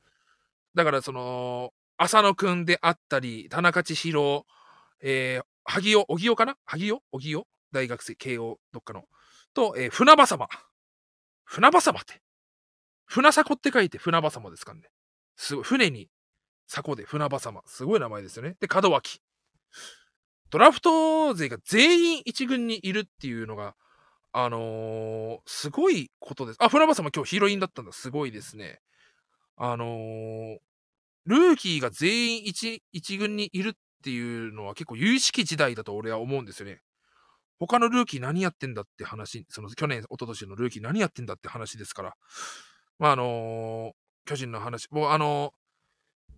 [0.76, 4.46] だから、その、浅野くんであったり、田中千尋、
[5.02, 6.58] えー、萩尾、荻尾かな？
[6.66, 7.02] 萩尾？
[7.12, 7.48] 荻尾？
[7.72, 9.04] 大学生、慶応、どっかの。
[9.54, 10.48] と、えー、船場様。
[11.46, 12.22] 船場様って。
[13.06, 14.82] 船迫って書いて船場様ですかね。
[15.36, 15.64] すごい。
[15.64, 16.10] 船に、
[16.68, 17.62] 迫で船場様。
[17.66, 18.56] すごい名前ですよね。
[18.60, 19.22] で、門脇。
[20.52, 23.76] ドラフト勢が全員一軍にいるっていうのが、
[24.32, 26.58] あのー、すごいことです。
[26.60, 27.92] あ、船場様今日ヒロインだったんだ。
[27.92, 28.80] すごいですね。
[29.58, 30.58] あのー、
[31.26, 36.80] ルーキーが全員一一軍にいるっっていうのは結構有意識時代だと俺は思うんですよね。
[37.60, 42.14] 他のルーキー何やってんだって話、その去年、一昨年のルーキー何やってんだって話ですから。
[42.98, 46.34] まあ、あのー、巨人の話、もうあのー、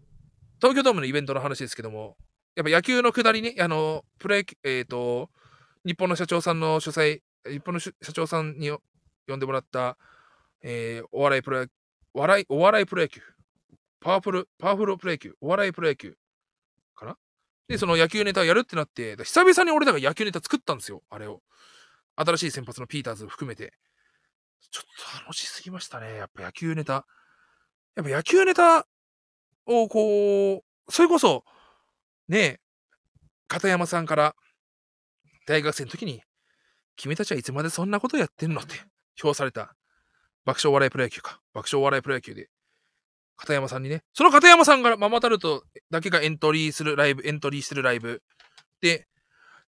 [0.60, 2.18] 東京ドームのイベントの話ですけども、
[2.56, 5.30] やっぱ野球のくだりね、あの、プロ野球、えっ、と、
[5.86, 8.80] 日本の社長さんの主催、日本の社長さんに呼
[9.36, 9.98] んでもらった、
[10.64, 11.72] えー、お笑いプロ野球、
[12.14, 13.22] 笑い、お笑いプロ野球、
[14.00, 16.16] パワフル、パワフルプロ野球、お笑いプロ野球
[16.96, 17.18] かな？
[17.68, 21.42] で、その野球ネタやるってなって、久々に俺らが野球ネタ作ったんですよ、あれを。
[22.16, 23.74] 新しい先発のピーターズを含めて。
[24.70, 26.16] ちょっと楽しすぎましたね。
[26.16, 27.06] やっぱ野球ネタ。
[27.96, 28.88] やっぱ野球ネタ
[29.66, 31.44] をこう、それこそ、
[32.28, 32.60] ねえ、
[33.48, 34.36] 片山さんから
[35.46, 36.22] 大学生の時に、
[36.96, 38.76] 君たちはいつまでそんなことやってんのって
[39.16, 39.76] 評された
[40.46, 41.40] 爆笑笑いプロ野球か。
[41.54, 42.50] 爆笑笑いプロ野球で、
[43.42, 48.22] 片山さんにね、その片山さんがママタルトだけがエントリーするライブ、エントリーしてるライブ
[48.82, 49.08] で、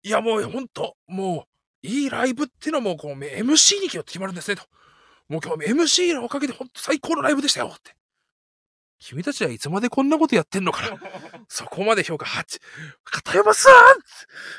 [0.04, 1.48] いやもうほんと、も
[1.84, 4.64] う、いいライブっていうのも、こう、MC に決まるんですねと。
[5.28, 7.96] もう今日 MC のおかげでほんと最高のライブでしたよって。
[9.00, 10.98] 君たちはいつまでこんなことやってんのかな
[11.50, 12.60] そこまで評価8、
[13.04, 13.74] 片山さん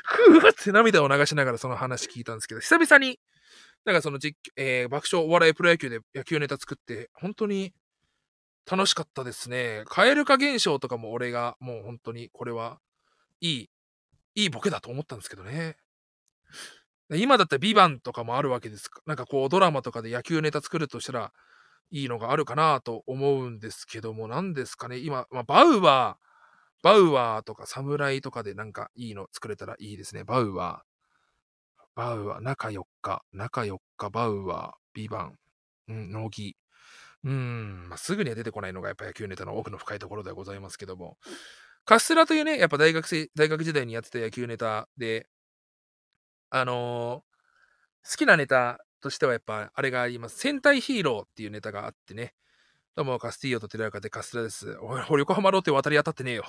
[0.03, 3.19] ふーって涙を流しながらその話聞いたんですけど、久々に、
[3.85, 7.73] なんかその実、えー、爆笑お笑いプロ野球で野球ネタ作って、本当に
[8.69, 9.83] 楽しかったですね。
[9.87, 12.79] 蛙化現象とかも俺がもう本当にこれは
[13.39, 13.69] いい、
[14.35, 15.77] いいボケだと思ったんですけどね。
[17.13, 18.89] 今だったらビバンとかもあるわけです。
[19.05, 21.31] なんかこうドラマとかで野球ネタ作るとしたら、
[21.89, 24.97] いいのがあるかなと思うんですけども、何ですかね。
[24.97, 30.23] 今、まあ、バウアー、バウアーとか侍とかでなんかいいの作れたらいいですね。
[30.23, 30.79] バウアー。
[31.95, 35.39] バウアー、中4日、中4日、バウアー、ビバン、
[35.87, 36.57] うん、乃木。
[37.23, 41.17] うん、まあ、すぐには出てこないのがやっぱ野球ネタの奥の深いところではございますけども。
[41.85, 45.27] カステラというね、やっぱ大学生、大学時代にやってた野球ネタで、
[46.49, 50.37] あのー、好きなネタとしてはやっぱあれがあります。
[50.37, 52.33] 戦隊ヒーローっていうネタがあってね。
[52.95, 54.77] どうも、カスティーヨとテラカでカステラです。
[54.81, 56.45] 俺、横浜ローテ渡り当たってねえよ。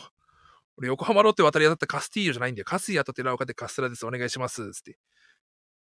[0.78, 2.64] 俺、横浜ローテ渡り当たったカスティーヨじゃないんだよ。
[2.64, 4.06] カスティアとテラオカでカステラです。
[4.06, 4.72] お願いします。
[4.72, 4.98] つって。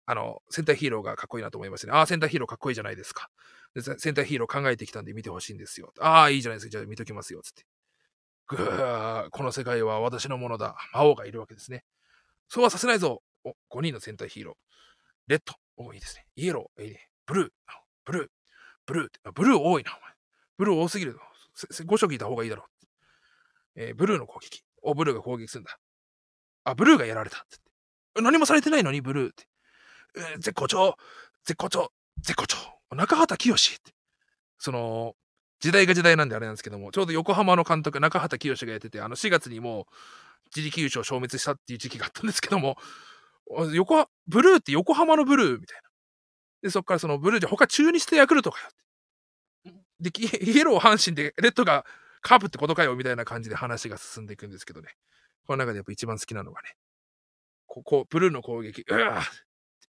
[0.06, 1.92] あの、戦隊ヒーローがかっこいいなと思いましたね。
[1.94, 3.30] ああ、戦隊ヒーローかっこいいじゃないですか。
[3.74, 5.92] で戦隊ヒーロー考えてきたんで見てほしいんですよ。
[6.00, 6.70] ああ、いいじゃないですか。
[6.70, 7.40] じゃあ見ときますよ。
[7.42, 7.64] つって。
[8.46, 10.76] ぐー、この世界は私のものだ。
[10.92, 11.84] 魔王がいるわけですね。
[12.48, 13.22] そうはさせないぞ。
[13.44, 14.54] お、5人の戦隊ヒーロー。
[15.26, 15.54] レッド。
[15.76, 16.26] お、いいですね。
[16.36, 16.84] イエロー。
[16.84, 17.08] いいね。
[17.26, 17.50] ブルー。
[18.04, 18.28] ブルー。
[18.86, 19.32] ブルー。
[19.32, 20.12] ブルー多いな、お前。
[20.58, 21.18] ブルー多すぎる。
[21.56, 22.86] 5色いた方がいいだろう。
[23.76, 24.62] えー、ブルーの攻撃。
[24.82, 25.78] お、ブルーが攻撃するんだ。
[26.64, 27.44] あ、ブルーがやられた。
[27.48, 27.58] つっ
[28.14, 29.46] て何もされてないのに、ブルーって。
[30.16, 30.96] えー、絶好調。
[31.44, 31.92] 絶好調。
[32.20, 32.56] 絶好調。
[32.94, 33.92] 中畑清って。
[34.58, 35.14] その、
[35.60, 39.84] 時代が時代なんであれなんですけども、ちょうど横浜の監督、中畑清がやってて、あの4月にもう
[40.54, 42.76] 自力優勝消滅したっていう時期があったんですけども、
[43.72, 45.90] 横、ブルーって横浜のブルーみたいな。
[46.62, 50.10] で、そっからそのブルーじゃ他中日とヤクルトかよって。
[50.10, 51.84] で、イエロー阪神でレッドが
[52.20, 54.88] カープってことかよみたいな感じで話が進んでいくんですけどね。
[55.46, 56.74] この中でやっぱ一番好きなのがね、
[57.66, 59.22] ここ、ブルーの攻撃、うわ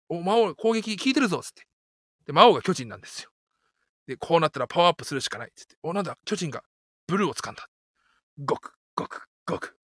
[0.08, 1.66] お、魔王攻撃効いてるぞつって。
[2.26, 3.30] で、魔王が巨人なんですよ。
[4.06, 5.76] で、こうなったらパワーアップするしかないっつって。
[5.82, 6.62] お、なんだ、巨人が
[7.06, 7.68] ブルーを掴んだ。
[8.44, 9.76] ごく、ごく、ごく。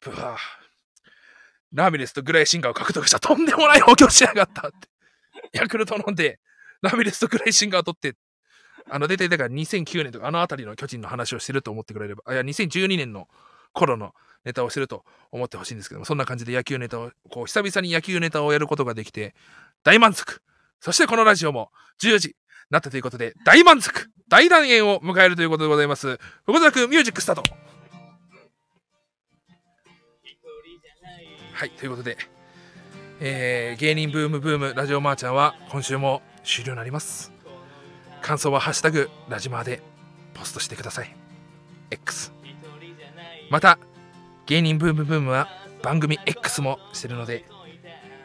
[0.00, 0.62] ブワー。
[1.72, 4.88] ラミレスとグレイシンガーを獲得したとんでもない補強しやがったって。
[5.52, 6.38] ヤクルト飲んで、
[6.82, 8.16] ラミレスとグレイシンガーを取って、
[8.90, 13.28] あの、出て、だから2009年とかあのあたりの巨人の話をしてると思ってくれれば、いや、2012年の
[13.72, 14.14] 頃の
[14.44, 19.34] ネタをしてると思ってほしいんですけども、そんな感じで野球ネタを、こう、久々に野球ネタをやることができて、
[19.84, 20.40] 大満足。
[20.80, 21.70] そしてこのラジオも
[22.02, 22.36] 10時
[22.70, 26.18] なったということで、大満足大団円を迎えるということでございます。
[26.46, 27.42] 福くミュージックスタート
[31.52, 32.16] はい、ということで、
[33.20, 37.30] えー、芸人ブームブームラジオマーちゃんは今週も終了になります。
[38.22, 39.82] 感想はハッシュタグラジマーで
[40.32, 41.14] ポストしてください。
[41.90, 42.32] X。
[43.50, 43.78] また、
[44.46, 45.48] 芸人ブームブームは
[45.82, 47.44] 番組 X もしてるので、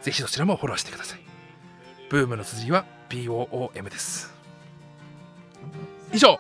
[0.02, 1.20] ぜひそちらもフォローしてください。
[2.10, 4.34] ブームの綴りは BOOM です。
[6.14, 6.40] 以上、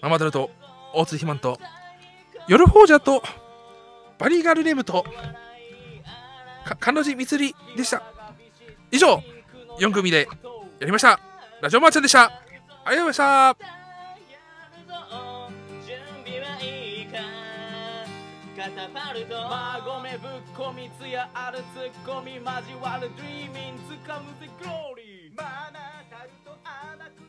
[0.00, 0.50] ママタルと
[0.94, 1.58] 大津ひまんと、
[2.48, 3.22] 夜フォージャと、
[4.18, 5.04] バリーガルネームと、
[6.64, 8.02] か、彼女みつりでした。
[8.90, 9.22] 以上、
[9.78, 10.28] 4組で
[10.80, 11.20] やりました。
[11.60, 12.24] ラジオマーちゃんでした。
[12.84, 13.81] ありがとうございました。
[18.62, 22.46] カタパルト馬込ぶっ込みつやあるツッコミ交
[22.80, 27.22] わるドリーミンつかむぜグローリーマナタルト甘く